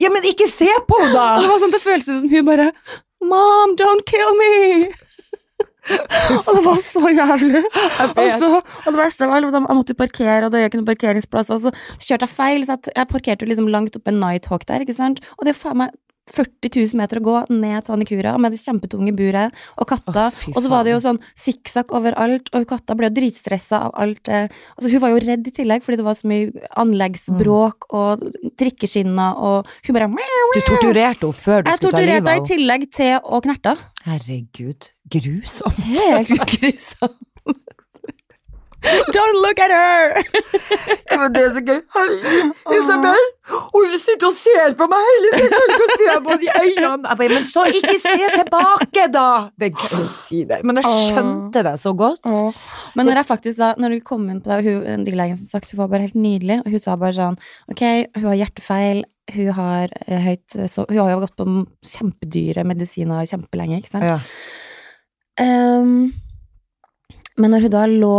[0.01, 2.71] Ja, men ikke se på henne, Og det var sånn, det føltes som hun bare
[3.25, 4.55] Mom, don't kill me!
[6.45, 7.59] og det var så jævlig.
[7.61, 10.87] Og, så, og det verste var at jeg måtte parkere, og det er ikke noen
[10.89, 14.81] parkeringsplass, og så kjørte jeg feil, så jeg parkerte liksom langt oppe en Nighthawk der,
[14.81, 15.21] ikke sant?
[15.37, 15.93] Og det er faen meg
[16.25, 20.31] 40 000 meter å gå ned til Annikura med det kjempetunge buret og katta.
[20.33, 23.91] Oh, og så var det jo sånn sikksakk overalt, og katta ble jo dritstressa av
[24.01, 24.27] alt.
[24.27, 26.49] eh, Altså, hun var jo redd i tillegg, fordi det var så mye
[26.81, 28.25] anleggsbråk og
[28.57, 30.09] trikkeskinner, og hun bare
[30.55, 32.49] Du torturerte henne før du Jeg skulle ta torturerte av henne Jeg i henne.
[32.55, 33.75] tillegg til å knerte.
[34.05, 35.85] Herregud, grusomt.
[35.93, 37.21] Helt grusomt.
[39.15, 40.13] Don't look at her!
[41.09, 41.79] Ja, men det er så gøy.
[41.95, 43.25] Herregud, Isabel!
[43.45, 45.55] Hun sitter og ser på meg hele tiden!
[45.55, 47.09] hun kan se på de øynene!
[47.09, 49.27] Jeg bare, men så ikke se tilbake, da!
[49.61, 52.25] Det kan gøy si det, men jeg skjønte det så godt.
[52.95, 55.71] Men når jeg faktisk da, når vi kom inn på det, hun, dyrlegen som sagt,
[55.73, 57.39] hun var bare helt nydelig, og hun sa bare sånn,
[57.71, 57.85] ok,
[58.17, 59.03] hun har hjertefeil,
[59.35, 61.47] hun har eh, høyt, så, hun har jo gått på
[61.95, 64.05] kjempedyre medisiner kjempelenge, ikke sant?
[64.05, 64.19] Ja.
[65.41, 66.13] Um,
[67.35, 68.17] men når hun da lå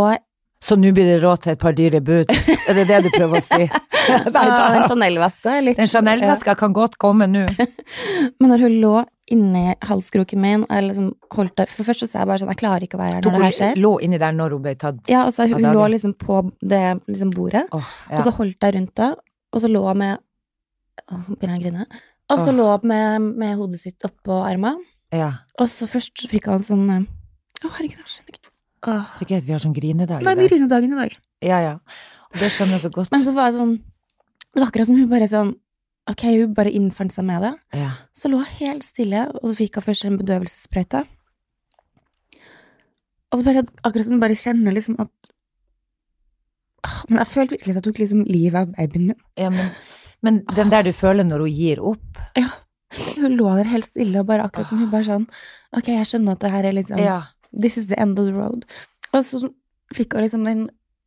[0.63, 2.31] Så nå blir det råd til et par dyre bud?
[2.67, 3.67] Er det det du prøver å si?
[4.07, 4.85] Nei, ta den.
[4.87, 7.43] Chanel-veska er litt Den Chanel-veska kan godt komme nå.
[8.39, 8.95] Men når hun lå
[9.31, 12.61] inni halskroken min, og liksom holdt der For først så sa jeg bare sånn, jeg
[12.61, 13.81] klarer ikke å være her når det her Hun skjer.
[13.83, 15.01] lå inni der når hun ble tatt.
[15.11, 15.95] Ja, altså hun, av hun lå dagen.
[15.95, 16.39] liksom på
[16.73, 18.19] det liksom bordet, oh, ja.
[18.19, 19.09] og så holdt jeg rundt det,
[19.51, 20.15] og så lå hun med
[21.03, 21.87] å, begynner jeg å grine.
[22.31, 22.55] Og så oh.
[22.55, 25.33] lå hun med, med hodet sitt oppå armene, ja.
[25.59, 27.07] og så først så fikk hun sånn eh,
[27.57, 28.46] Å, herregud, jeg skjønner ikke.
[28.85, 29.05] Åh.
[29.21, 30.61] Er gøy vi har sånn grinedag Nei, i det dag.
[30.61, 31.15] er dagen i dag.
[31.41, 31.71] Ja, ja.
[32.33, 33.11] Og det skjønner jeg så godt.
[33.11, 33.77] Men så var det sånn
[34.53, 35.55] Det var akkurat som hun bare sånn
[36.09, 37.53] Ok, hun bare innfant seg med det.
[37.75, 37.89] Ja.
[38.15, 41.01] Så lå hun helt stille, og så fikk hun først en bedøvelsessprøyte.
[43.31, 45.11] Og så bare, akkurat som hun bare kjenner liksom at
[46.87, 49.19] Åh, Men jeg følte virkelig at hun tok liksom livet av babyen min.
[49.37, 49.71] ja men,
[50.23, 52.47] men den der du føler når hun gir opp Ja.
[53.17, 55.25] Hun lå der helt stille, og bare akkurat som hun bare sånn
[55.75, 57.17] Ok, jeg skjønner at det her er liksom Ja.
[57.57, 58.65] This is the end of the road.
[59.13, 59.41] Og så
[59.95, 60.65] fikk hun liksom den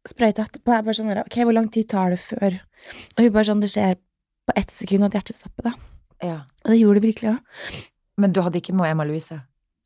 [0.09, 0.73] sprøyta etterpå.
[0.75, 2.57] Jeg bare sånn Ok, hvor lang tid tar det før
[3.17, 3.99] Og hun bare sånn Det skjer
[4.49, 5.73] på ett sekund at hjertet stopper, da.
[6.25, 6.39] ja.
[6.65, 7.83] Og det gjorde det virkelig òg.
[8.19, 9.37] Men du hadde ikke med Emma Louise?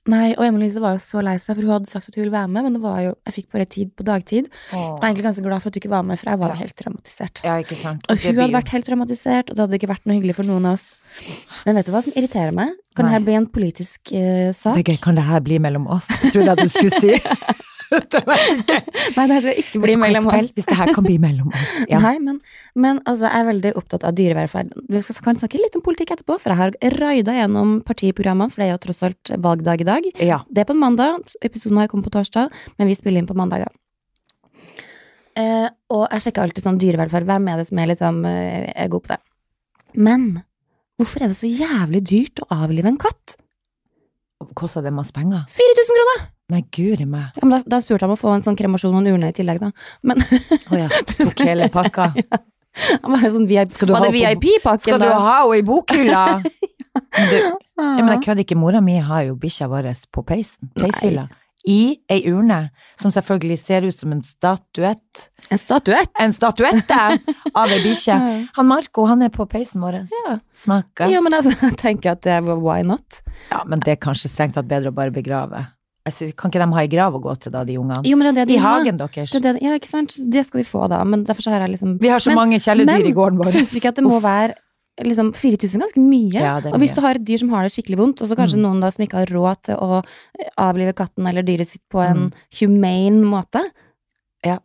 [0.07, 2.35] Nei, og Emma-Lise var jo så lei seg, for hun hadde sagt at hun ville
[2.35, 4.51] være med, men det var jo, jeg fikk bare tid på dagtid.
[4.69, 6.59] Jeg er egentlig ganske glad for at du ikke var med, for jeg var jo
[6.59, 6.61] Ja.
[6.61, 7.41] helt traumatisert.
[7.47, 8.05] Ja, ikke sant?
[8.13, 10.67] Og hun hadde vært helt traumatisert, og det hadde ikke vært noe hyggelig for noen
[10.69, 10.87] av oss.
[11.65, 12.77] Men vet du hva som irriterer meg?
[12.95, 13.13] Kan Nei.
[13.13, 14.77] det her bli en politisk uh, sak?
[14.85, 16.05] Det kan det her bli mellom oss?
[16.29, 17.17] Trodde jeg du skulle si.
[17.91, 18.23] det
[19.17, 20.51] Nei, det skal ikke bli mellom oss.
[20.57, 21.75] Hvis det her kan bli mellom oss.
[21.93, 22.01] Ja.
[22.01, 22.41] Nei, men,
[22.79, 24.73] men altså, jeg er veldig opptatt av dyrevelferd.
[24.91, 28.69] Vi kan snakke litt om politikk etterpå, for jeg har raida gjennom partiprogrammene, for det
[28.69, 30.11] er jo tross alt valgdag i dag.
[30.23, 30.41] ja.
[30.49, 33.37] Det er på en mandag, episoden har kommet på torsdag, men vi spiller inn på
[33.39, 33.73] mandager.
[35.35, 38.91] Eh, og jeg sjekker alltid sånn dyrevelferd, hvem er det som er liksom eh, er
[38.93, 39.21] god på det?
[39.99, 40.29] Men
[41.01, 43.37] hvorfor er det så jævlig dyrt å avlive en katt?
[44.55, 45.47] Kosta det masse penger?
[45.51, 46.25] 4000 kroner!
[46.53, 47.31] Nei, guri meg.
[47.39, 49.31] Ja, men da, da spurte jeg om å få en sånn kremasjon og en urne
[49.33, 49.71] i tillegg, da.
[50.05, 52.11] Men Å ja, tok hele pakka.
[53.25, 56.25] jo sånn VIP, skal du ha VIP-pakken, Skal du ha henne i bokhylla?
[56.95, 58.23] Du, ja, men jeg Ja.
[58.23, 58.55] kødder ikke.
[58.59, 60.69] Mora mi har jo bikkja vår på peisen.
[60.79, 61.25] Peishylla.
[61.67, 62.71] I ei urne,
[63.01, 65.25] som selvfølgelig ser ut som en statuett.
[65.51, 66.11] En statuett!
[66.23, 67.01] En statuette
[67.55, 68.19] av ei bikkje.
[68.59, 70.03] Han Marco, han er på peisen vår.
[70.27, 70.37] Ja.
[70.55, 71.11] Snakkes.
[71.11, 73.23] ja, men altså, jeg tenker at det var why not?
[73.51, 75.65] Ja, men det er kanskje strengt tatt bedre å bare begrave.
[76.11, 78.03] Synes, kan ikke de ha ei grav å gå til, da, de ungene?
[78.05, 78.81] Jo, men det er det de I har.
[78.83, 79.31] hagen deres.
[79.33, 80.17] Det ja, ikke sant?
[80.31, 80.99] Det skal de få, da.
[81.05, 83.45] Men derfor så har jeg liksom Vi har så Men- mange kjæledyr i gården vår.
[83.45, 84.23] Men syns ikke at det må Uff.
[84.23, 84.55] være
[85.01, 86.33] liksom 4000 ganske mye?
[86.39, 88.37] Ja, er og hvis du har et dyr som har det skikkelig vondt, og så
[88.37, 88.63] kanskje Mm.
[88.63, 90.05] noen da som ikke har råd til å
[90.39, 92.33] eh, avlive katten eller dyret sitt på en Mm.
[92.61, 93.63] humane måte
[94.45, 94.59] Ja.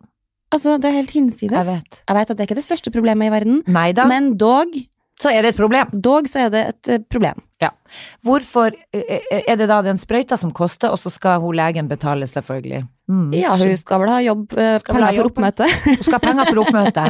[0.52, 1.52] Altså, det er helt hinsides.
[1.52, 2.04] Jeg vet.
[2.08, 4.06] Jeg vet at det er ikke det største problemet i verden, Neida.
[4.08, 4.68] men dog,
[5.20, 5.90] så er det et problem.
[5.92, 7.42] dog så er det et problem.
[7.60, 7.74] Ja.
[8.24, 12.28] Hvorfor eh, er det da den sprøyta som koster, og så skal hun legen betale,
[12.30, 12.86] selvfølgelig?
[13.10, 13.34] Mm.
[13.36, 15.68] Ja, hun skal vel ha jobb, eh, penger for oppmøte.
[15.84, 17.06] Hun skal ha penger for oppmøte.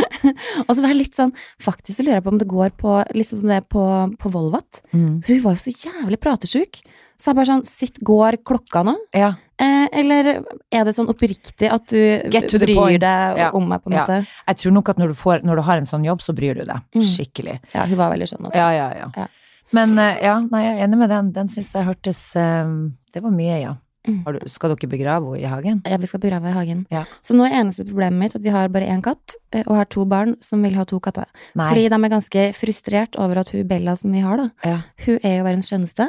[0.68, 2.94] Og så var jeg litt sånn, faktisk så lurer jeg på om det går på,
[3.18, 3.84] liksom sånn det på,
[4.22, 4.80] på Volvat.
[4.94, 5.16] Mm.
[5.26, 6.78] Hun var jo så jævlig pratesjuk.
[7.18, 8.94] Så jeg bare sånn, sitt, går klokka nå?
[9.14, 9.34] Ja.
[9.62, 10.42] Eh, eller
[10.72, 11.98] er det sånn oppriktig at du
[12.58, 13.00] bryr point.
[13.00, 13.50] deg Ja.
[13.54, 14.04] om meg, på en Ja.
[14.04, 14.26] måte?
[14.48, 16.54] Jeg tror nok at når du, får, når du har en sånn jobb, så bryr
[16.54, 16.80] du deg.
[16.94, 17.02] Mm.
[17.02, 17.60] Skikkelig.
[17.74, 18.56] Ja, hun var veldig skjønn også.
[18.56, 19.10] Ja, ja, ja.
[19.16, 19.26] Ja.
[19.72, 21.32] Men eh, ja, nei, jeg er enig med den.
[21.32, 23.76] Den syns jeg hørtes eh, Det var mye, ja.
[24.08, 24.24] Mm.
[24.26, 25.82] Har du, skal dere begrave henne i hagen?
[25.86, 26.86] Ja, vi skal begrave i hagen.
[26.90, 27.04] Ja.
[27.22, 29.84] Så nå er eneste problemet mitt at vi har bare én katt, eh, og har
[29.84, 31.26] to barn som vil ha to katter.
[31.54, 31.68] Nei.
[31.70, 34.80] Fordi de er ganske frustrert over at hun Bella som vi har, da, Ja.
[35.06, 36.08] hun er jo verdens skjønneste,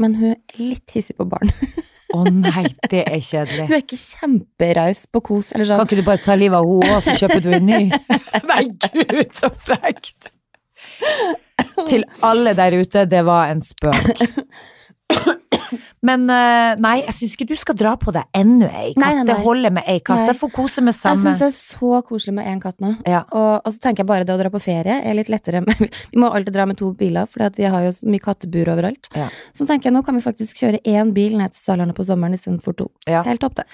[0.00, 1.50] men hun er litt hissig på barn.
[2.14, 3.64] Å nei, det er kjedelig.
[3.66, 5.88] Hun er ikke kjemperaus på kos, eller Kan sånn.
[5.88, 7.80] ikke du bare ta livet av henne, og så kjøper du en ny?
[8.50, 10.30] Nei, gud, så frekt!
[11.88, 14.22] Til alle der ute, det var en spøk.
[16.04, 19.00] Men eh, nei, jeg syns ikke du skal dra på deg ennå ei katt.
[19.00, 19.28] Nei, nei, nei.
[19.30, 20.24] Det holder med ei katt.
[20.28, 21.22] Jeg får kose med Jeg samme.
[21.24, 22.92] syns det er så koselig med én katt nå.
[23.08, 23.22] Ja.
[23.32, 25.64] Og, og så tenker jeg bare det å dra på ferie er litt lettere.
[26.12, 29.08] Vi må alltid dra med to biler, for vi har jo så mye kattebur overalt.
[29.16, 29.30] Ja.
[29.56, 32.36] Så tenker jeg nå kan vi faktisk kjøre én bil ned til Sørlandet på sommeren
[32.36, 32.90] istedenfor to.
[33.08, 33.22] Ja.
[33.26, 33.66] Helt topp, det.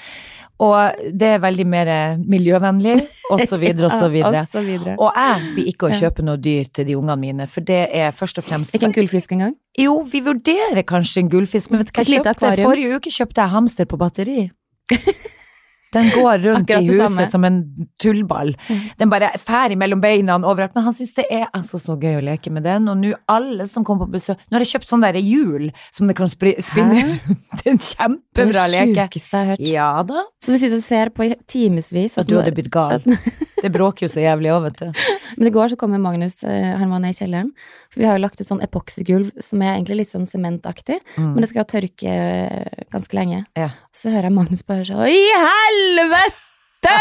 [0.61, 2.99] Og det er veldig mer eh, miljøvennlig,
[3.33, 4.43] og så videre og så videre.
[4.45, 4.97] Og så videre.
[5.01, 8.13] Og jeg blir ikke å kjøpe noe dyr til de ungene mine, for det er
[8.17, 9.55] først og fremst Ikke en gullfisk engang?
[9.81, 12.71] Jo, vi vurderer kanskje en gullfisk, men vet du hva jeg lite akvarium.
[12.71, 14.51] Forrige uke kjøpte jeg hamster på batteri.
[15.91, 17.25] Den går rundt i huset samme.
[17.33, 17.57] som en
[17.99, 18.53] tullball.
[18.69, 18.83] Mhm.
[19.01, 20.75] Den bare fær mellom beina overalt.
[20.77, 22.87] Men han syns det er altså så gøy å leke med den.
[22.93, 26.07] Og nå alle som kommer på besøk Nå har jeg kjøpt sånn der hjul som
[26.07, 27.67] det kan spinne rundt.
[27.67, 28.95] En kjempebra leke.
[28.95, 29.67] det sjukeste jeg har hørt.
[29.67, 30.23] Ja da.
[30.39, 32.19] Så du sitter og ser på i timevis.
[32.19, 33.03] At du hadde blitt gal.
[33.61, 34.89] Det bråker jo så jævlig òg, vet du.
[35.37, 37.51] Men i går så kom Magnus, Herman han var nede i kjelleren.
[37.91, 41.01] For vi har jo lagt ut sånn epoksygulv som er egentlig litt sånn sementaktig.
[41.17, 41.33] Mm.
[41.35, 43.41] Men det skal tørke eh, ganske lenge.
[43.59, 43.73] Ja.
[43.97, 46.39] Så hører jeg Magnus bare sånn I helvete!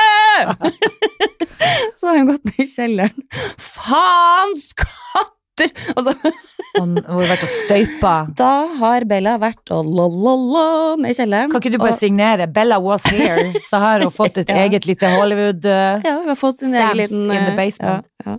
[1.97, 3.27] så har han gått ned i kjelleren.
[5.59, 6.15] Faens Altså.
[6.79, 8.11] Og så, har vært og støypa.
[8.37, 10.65] da har Bella vært og la-la-la
[11.01, 11.49] ned i kjelleren.
[11.51, 14.65] Kan ikke du bare og, signere 'Bella was here', så har hun fått et Ja.
[14.67, 18.05] eget lite Hollywood uh, Ja, hun har fått sin egen liten in the eh, basement.
[18.25, 18.37] Ja, ja.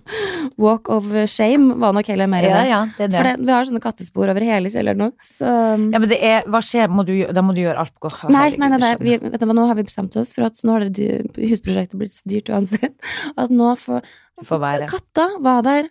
[0.59, 3.19] Walk of shame var nok heller mer Ja, ja, det det.
[3.19, 3.37] For det.
[3.47, 5.11] vi har sånne kattespor over hele kjelleren nå.
[5.25, 5.51] Så
[5.91, 6.89] Ja, men det er Hva skjer?
[6.89, 8.29] Må du, da må du gjøre alt godt.
[8.31, 8.95] Nei, nei, nei, nei.
[9.01, 12.15] Vi, vet du nå har vi bestemt oss for at nå har det husprosjektet blitt
[12.15, 12.95] så dyrt uansett.
[13.37, 14.87] At nå Får.
[14.89, 15.91] Katta var der.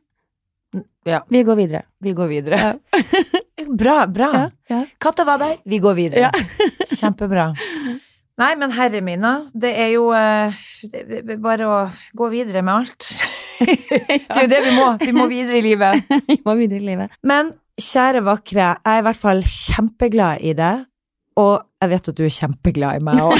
[1.10, 1.22] Ja.
[1.30, 1.84] Vi går videre.
[2.04, 2.60] Vi går videre.
[2.60, 3.04] Ja.
[3.80, 4.48] Bra, bra.
[4.72, 4.84] Ja.
[4.98, 6.30] Katta var der, vi går videre.
[7.00, 7.50] Kjempebra.
[8.40, 10.56] Nei, men herre mine, det er jo eh,
[10.88, 11.80] det er bare å
[12.18, 13.10] gå videre med alt.
[13.60, 14.86] Det er jo det vi må.
[15.02, 16.06] Vi må videre i livet.
[16.30, 17.18] Vi må videre i livet.
[17.28, 20.86] Men kjære vakre, jeg er i hvert fall kjempeglad i deg.
[21.44, 23.36] Og jeg vet at du er kjempeglad i meg òg.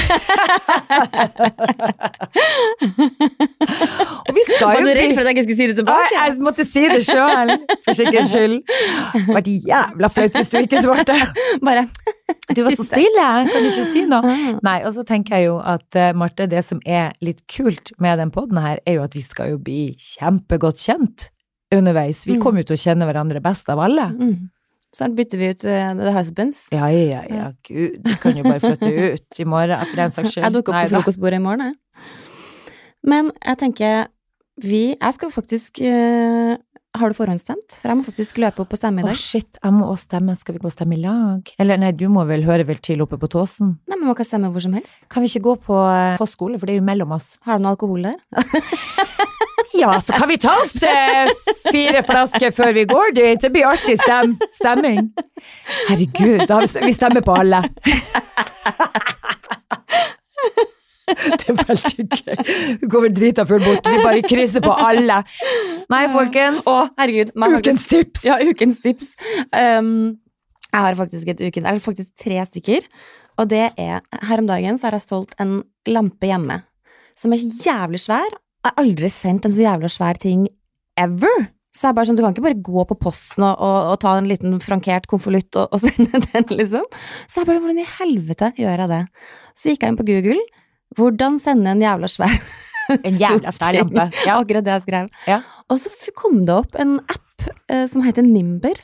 [4.26, 5.80] og vi skal jo Var du redd for at jeg ikke skulle si det Nei,
[5.80, 6.14] tilbake?
[6.16, 7.52] jeg måtte si det sjøl,
[7.84, 8.56] for sikkerhets skyld.
[9.14, 11.16] Det vært jævla flaut hvis du ikke svarte.
[11.66, 11.84] Bare
[12.56, 14.22] Du var så stille, jeg kan ikke si noe.
[14.30, 14.54] ah.
[14.66, 18.18] Nei, og så tenker jeg jo at eh, Marte, det som er litt kult med
[18.22, 21.28] den poden her, er jo at vi skal jo bli kjempegodt kjent
[21.74, 22.24] underveis.
[22.26, 22.42] Vi Mm.
[22.42, 24.08] kommer jo til å kjenne hverandre best av alle.
[24.16, 24.48] mm.
[24.94, 26.64] Så bytter vi ut uh, The Husbands.
[26.74, 30.34] Ja, ja, ja, gud, du kan jo bare flytte ut i morgen, for den saks
[30.34, 30.46] skyld.
[30.48, 32.08] Jeg dukker opp på frokostbordet i morgen, jeg.
[33.06, 34.10] Men jeg tenker
[34.60, 36.58] vi Jeg skal faktisk uh,
[36.98, 37.78] Har du forhåndsstemt?
[37.78, 39.14] For jeg må faktisk løpe opp og stemme i dag.
[39.14, 40.34] Å, oh, shit, jeg må også stemme.
[40.36, 41.52] Skal vi gå og stemme i lag?
[41.62, 43.76] Eller nei, du må vel høre vel til oppe på Tåsen?
[43.86, 44.98] Nei, men Man kan stemme hvor som helst.
[45.08, 45.78] Kan vi ikke gå på,
[46.20, 47.36] Foss skole, for det er jo mellom oss?
[47.46, 48.18] Har du noe alkohol der?
[49.74, 51.30] Ja, så kan vi ta oss til
[51.70, 53.42] fire flasker før vi går dit.
[53.42, 55.10] Det blir artig stem stemming.
[55.88, 57.62] Herregud, da vi, vi stemmer på alle.
[61.10, 62.42] Det er veldig gøy.
[62.80, 63.86] Vi går vel drita full bort.
[63.86, 65.20] Vi bare krysser på alle.
[65.90, 66.66] Nei, folkens.
[66.70, 67.32] Å, herregud.
[67.56, 68.26] Ukens tips.
[68.28, 69.10] Ja, ukens tips.
[69.50, 70.20] Um,
[70.70, 72.86] jeg har faktisk et uken, eller faktisk tre stykker.
[73.40, 75.60] Og det er Her om dagen så har jeg solgt en
[75.90, 76.60] lampe hjemme
[77.18, 78.38] som er jævlig svær.
[78.66, 80.44] Har aldri sendt en så jævla svær ting
[81.00, 81.48] ever.
[81.70, 84.00] Så jeg er bare sånn, Du kan ikke bare gå på posten og, og, og
[84.02, 86.88] ta en liten frankert konvolutt og, og sende den, liksom.
[87.30, 89.04] Så jeg bare Hvordan i helvete gjør jeg det?
[89.56, 90.40] Så gikk jeg inn på Google.
[90.98, 92.34] Hvordan sende en jævla svær
[93.06, 94.08] En jævla svær lampe.
[94.26, 94.40] Ja.
[94.40, 95.10] Akkurat det jeg skrev.
[95.30, 95.42] Ja.
[95.70, 98.80] Og så kom det opp en app eh, som heter Nimber.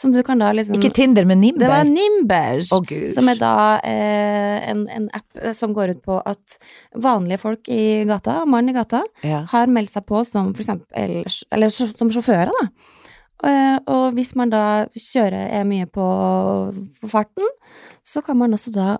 [0.00, 1.60] Som du kan da liksom Ikke Tinder, men Nimber?
[1.60, 2.62] Det var Nimber.
[2.72, 3.52] oh, som er da
[3.84, 6.56] eh, en, en app eh, som går ut på at
[6.96, 9.42] vanlige folk i gata, mann i gata, Ja.
[9.52, 11.20] har meldt seg på som for eksempel
[11.52, 12.68] Eller som sjåfører, da.
[13.44, 16.08] Eh, Og hvis man da kjører er mye på,
[17.00, 17.46] på farten,
[18.04, 18.96] så kan man også da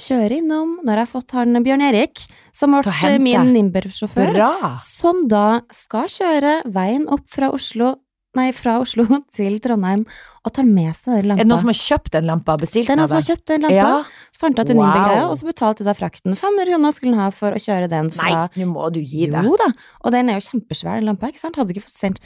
[0.00, 2.22] kjøre innom Når jeg har fått han Bjørn Erik,
[2.56, 4.36] som ble min Nimber-sjåfør,
[4.84, 7.94] som da skal kjøre veien opp fra Oslo
[8.38, 9.02] Nei, fra Oslo
[9.36, 10.04] til Trondheim,
[10.46, 11.40] og tar med seg den lampa.
[11.40, 13.46] Er det noen som har kjøpt den lampa bestilt det er noen som har kjøpt
[13.50, 14.28] den lampa, Ja.
[14.30, 14.86] så fant jeg til Wow.
[14.86, 16.36] Nimber-greia, og så betalte da frakten.
[16.38, 19.44] 500 kroner skulle han ha for å kjøre den Nei, nå må du gi deg.
[19.44, 19.72] Jo da,
[20.04, 21.58] og den er jo kjempesvær, den lampa, ikke sant?
[21.58, 22.22] Hadde ikke fått sendt.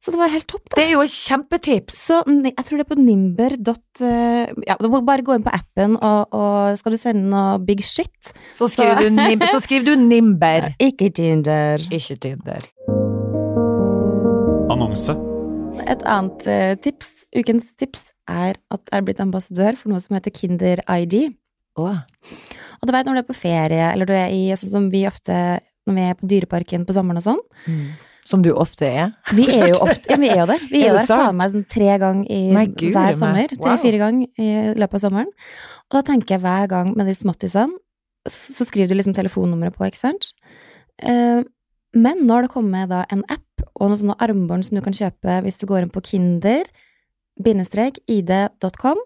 [0.00, 0.76] Så det var helt topp, da.
[0.76, 1.94] Det er jo et kjempetips!
[2.08, 3.56] Så jeg tror det er på nimber.
[3.56, 7.58] eh, Ja, du må bare gå inn på appen, og, og skal du sende noe
[7.58, 11.80] big shit Så skriver du, nimber, så skriver du Nimber, Ikke Tinder.
[11.90, 12.95] ikke Tinder.
[14.76, 15.14] Annonse.
[15.88, 20.16] Et annet eh, tips, ukens tips, er at jeg er blitt ambassadør for noe som
[20.18, 21.30] heter Kinder ID.
[21.80, 21.96] Oh.
[22.80, 25.06] Og du vet når du er på ferie, eller du er i sånn som vi
[25.08, 25.38] ofte
[25.86, 27.40] når vi er på Dyreparken på sommeren og sånn.
[27.70, 27.88] Mm.
[28.26, 29.14] Som du ofte er.
[29.38, 30.58] Vi er jo ofte Ja, vi er jo det.
[30.68, 31.22] Vi Er er, det der sant?
[31.22, 33.56] faen meg sånn tre ganger i hver sommer.
[33.56, 33.64] Wow.
[33.64, 35.34] Tre-fire ganger i løpet av sommeren.
[35.86, 37.80] Og da tenker jeg hver gang med de småttisene,
[38.28, 40.32] så så skriver du liksom telefonnummeret på, ikke sant?
[40.98, 41.46] Eh,
[41.96, 44.96] men nå har det kommet da en app og noen sånne armbånd som du kan
[44.96, 46.64] kjøpe hvis du går inn på kinder
[47.36, 48.98] id.com.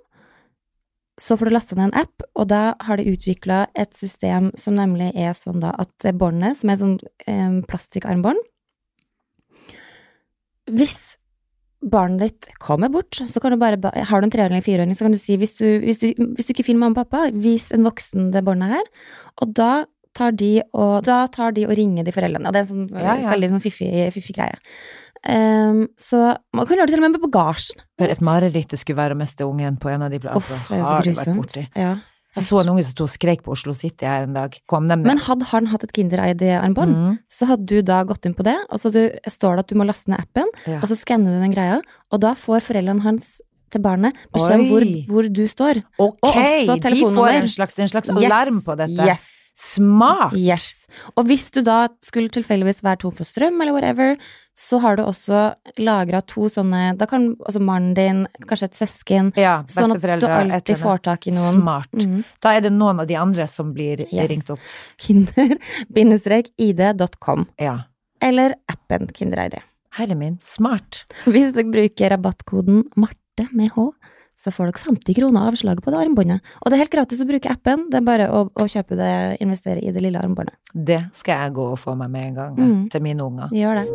[1.21, 4.79] Så får du lasta ned en app, og da har de utvikla et system som
[4.79, 8.41] nemlig er sånn da at det båndet, som er sånn eh, plastikkarmbånd
[10.71, 11.19] Hvis
[11.81, 15.05] barnet ditt kommer bort, så kan du bare Har du en treåring eller fireåring, så
[15.05, 17.71] kan du si hvis du, hvis, du, hvis du ikke finner mamma og pappa, vis
[17.73, 18.91] en voksen det båndet her.
[19.43, 19.85] Og da
[20.21, 22.47] tar de og, da tar de og ringer de foreldrene.
[22.51, 23.31] Og det er en sånn Ja, ja.
[23.35, 24.61] veldig sånn fiffig, fiffig greie.
[25.21, 26.17] Um, så
[26.57, 27.83] man kan gjøre det til og med med bagasjen.
[28.01, 30.61] For et mareritt det skulle være å miste ungen på en av de plassene.
[30.71, 31.59] det er jo så grusomt.
[31.77, 31.91] Ja.
[32.39, 34.55] Jeg så en unge som sto og skrek på Oslo City her en dag.
[34.71, 37.19] Kom dem Men hadde han hatt et Kinder-ID-armbånd, Mm.
[37.29, 39.75] så hadde du da gått inn på det, og så du, står det at du
[39.75, 40.79] må laste ned appen, Ja.
[40.79, 41.81] og så skanner du den greia,
[42.13, 43.41] og da får foreldrene hans
[43.71, 45.83] til barnet beskjed om hvor, hvor du står.
[45.99, 48.31] Ok, også de får en slags, en slags Yes.
[48.31, 49.05] alarm på dette.
[49.07, 49.40] Yes.
[49.61, 50.33] Smart!
[50.39, 50.71] Yes.
[51.21, 54.17] Og hvis du da skulle tilfeldigvis være tom for strøm, eller whatever,
[54.61, 55.39] så har du også
[55.81, 60.27] lagra to sånne Da kan altså mannen din, kanskje et søsken Ja, Sånn at du
[60.29, 61.55] alltid får tak i noen.
[61.61, 61.93] Smart.
[61.97, 62.19] Mhm.
[62.45, 64.29] Da er det noen av de andre som blir Yes.
[64.33, 64.61] ringt opp.
[64.99, 67.41] Kinder-id.com.
[67.61, 67.77] Ja.
[68.21, 69.55] Eller appen Kinder-ID.
[69.97, 71.05] Herre min, smart.
[71.25, 73.87] Hvis du bruker rabattkoden MARTE med H,
[74.41, 76.41] så får dere 50 kroner avslag på det armbåndet.
[76.65, 79.13] Og det er helt gratis å bruke appen, det er bare å, å kjøpe det,
[79.45, 80.57] investere i det lille armbåndet.
[80.73, 82.89] Det skal jeg gå og få meg med en gang, Mm.
[82.91, 83.53] til mine unger.
[83.53, 83.87] Gjør det.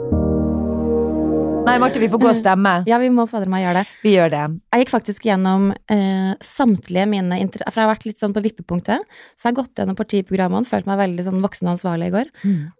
[1.65, 2.71] Nei, Marte, vi får gå og stemme.
[2.91, 3.93] Ja, vi må fader meg gjøre det.
[4.05, 4.41] Vi gjør det.
[4.75, 7.39] Jeg gikk faktisk gjennom eh, samtlige mine.
[7.49, 9.01] For jeg har vært litt sånn på vippepunktet,
[9.33, 12.29] så jeg har gått gjennom partiprogrammene, følt meg veldig sånn voksen og ansvarlig i går,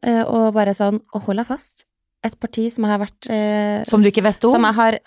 [0.06, 1.85] eh, og bare sånn, og hold deg fast.
[2.26, 4.56] Et parti som har vært eh, Som du ikke visste om?
[4.58, 4.98] Som jeg har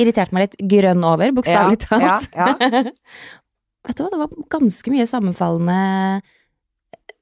[0.00, 2.82] irritert meg litt grønn over, bokstavelig Ja, ja, ja.
[3.86, 6.22] Vet du hva, det var ganske mye sammenfallende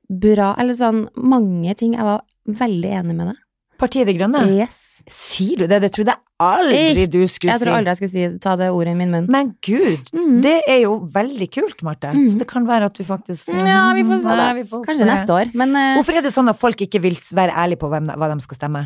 [0.08, 1.96] bra Eller sånn mange ting.
[1.98, 3.36] Jeg var veldig enig med det.
[3.80, 4.44] Partiet De Grønne?
[4.54, 4.82] Yes.
[5.10, 5.80] Sier du det?
[5.82, 7.50] Det trodde jeg aldri du skulle si.
[7.50, 9.26] Jeg tror aldri jeg skulle si, ta det ordet i min munn.
[9.32, 10.38] Men gud, Mm.
[10.44, 12.12] det er jo veldig kult, Marte.
[12.14, 12.28] Mm.
[12.32, 15.04] Så det kan være at du faktisk Ja, vi får se Nei, vi får Kanskje
[15.04, 15.10] se.
[15.10, 15.96] neste år, men uh...
[15.98, 18.56] Hvorfor er det sånn at folk ikke vil være ærlige på hvem, hva de skal
[18.62, 18.84] stemme?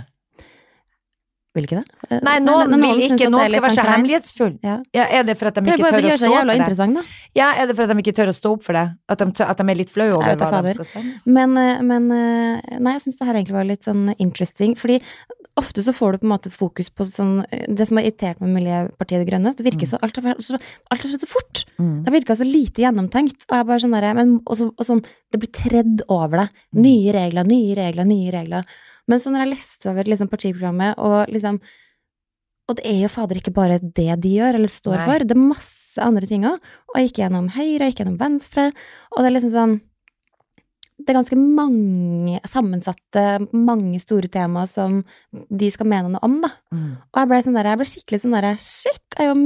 [1.56, 2.10] Vil ikke det?
[2.10, 3.28] Eh, Nei, noen vil ikke.
[3.32, 4.52] Noen skal være så sånn hemmelighetsfull.
[4.66, 4.74] Ja.
[4.94, 7.06] Ja, er det for at de Det ikke tør å stå opp for det?
[7.38, 8.84] Ja, er det for at de ikke tør å stå opp for det?
[9.08, 11.14] At de, tør, at de er litt flaue over hva de skal stemme?
[11.24, 15.00] Men, eh, men eh, Nei, jeg syns det her egentlig var litt sånn interesting, fordi
[15.58, 18.52] ofte så får du på en måte fokus på sånn Det som har irritert meg
[18.52, 19.90] med Miljøpartiet De Grønne, det virker Mm.
[19.90, 20.36] så alt har
[21.00, 21.64] skjedd så fort.
[21.78, 22.04] Mm.
[22.04, 23.46] Det virka så lite gjennomtenkt.
[23.48, 26.48] Og jeg bare sånn derre men, og, så, og sånn, det blir tredd over deg.
[26.74, 26.82] Mm.
[26.82, 28.64] Nye regler, nye regler, nye regler.
[29.08, 31.60] Men så når jeg leste over liksom, partiprogrammet, og liksom
[32.68, 35.04] Og det er jo fader ikke bare det de gjør, eller står Nei.
[35.08, 35.24] for.
[35.24, 36.58] Det er masse andre ting òg.
[36.90, 38.66] Og jeg gikk gjennom høyre, jeg gikk gjennom venstre,
[39.08, 39.78] og det er liksom sånn
[40.98, 43.22] det er ganske mange sammensatte,
[43.54, 44.98] mange store temaer som
[45.30, 46.50] de skal mene noe om, da.
[46.74, 46.88] Mm.
[46.98, 49.36] Og jeg ble, sånn der, jeg ble skikkelig sånn derre Shit, jeg er jo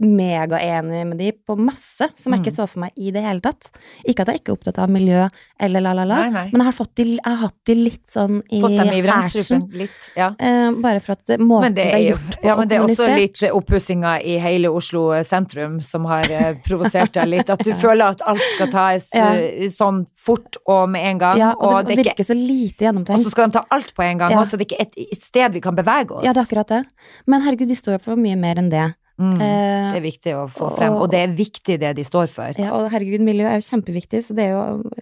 [0.00, 2.44] megaenig med de på masse som jeg Mm.
[2.44, 3.70] ikke så for meg i det hele tatt.
[4.06, 5.28] Ikke at jeg ikke er opptatt av miljø
[5.60, 9.02] eller la-la-la, men jeg har, fått de, jeg har hatt de litt sånn i i
[9.02, 9.68] hersen.
[9.72, 9.90] litt.
[10.16, 10.34] Ja.
[10.38, 13.16] Eh, bare for at det- måten det er, gjort på ja, men det er også
[13.16, 17.50] litt oppussinga i hele Oslo sentrum som har eh, provosert deg litt.
[17.50, 19.34] At du føler at alt skal tas Ja.
[19.34, 21.38] eh, sånn fort og med en gang.
[21.38, 23.18] Ja, og, og, det, det er ikke, virker så lite gjennomtenkt.
[23.18, 24.44] og så skal de ta alt på en gang, Ja.
[24.44, 26.24] så det er det ikke et sted vi kan bevege oss.
[26.24, 26.84] Ja, det er akkurat det.
[27.26, 28.94] Men herregud, de står jo for mye mer enn det.
[29.18, 29.40] Mm.
[29.42, 32.54] Eh, Det er viktig å få frem, og det er viktig det de står for.
[32.58, 34.92] Ja, og herregud, miljø er jo kjempeviktig, så det er jo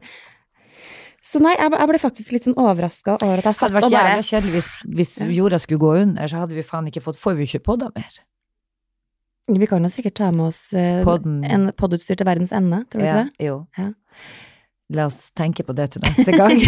[1.27, 3.93] Så nei, jeg, ble faktisk litt sånn overraska over at jeg satt hadde vært og
[3.97, 5.27] bare kjedelig hvis, hvis Ja.
[5.43, 8.21] jorda skulle gå under, så hadde vi faen ikke fått Får vi ikke podda mer?
[9.49, 13.07] Vi kan jo sikkert ta med oss eh, en poddutstyr til verdens ende, tror du
[13.07, 13.45] Ja, ikke det?
[13.47, 13.67] Jo.
[13.77, 13.91] Ja.
[14.95, 16.61] La oss tenke på det til neste gang.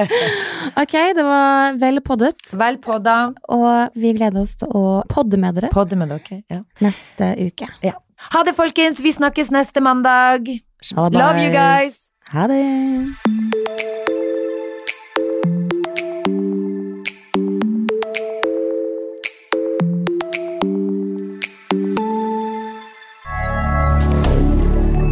[0.82, 3.16] ok, det var vel poddet, Vel podda.
[3.50, 6.42] og vi gleder oss til å podde med dere Podde med dere.
[6.52, 6.60] Ja.
[6.84, 7.66] neste uke.
[8.30, 9.00] Ha det, folkens!
[9.02, 10.46] Vi snakkes neste mandag.
[10.94, 11.98] Love you guys!
[12.30, 12.60] Ha det!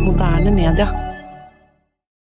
[0.05, 1.08] Moderne media.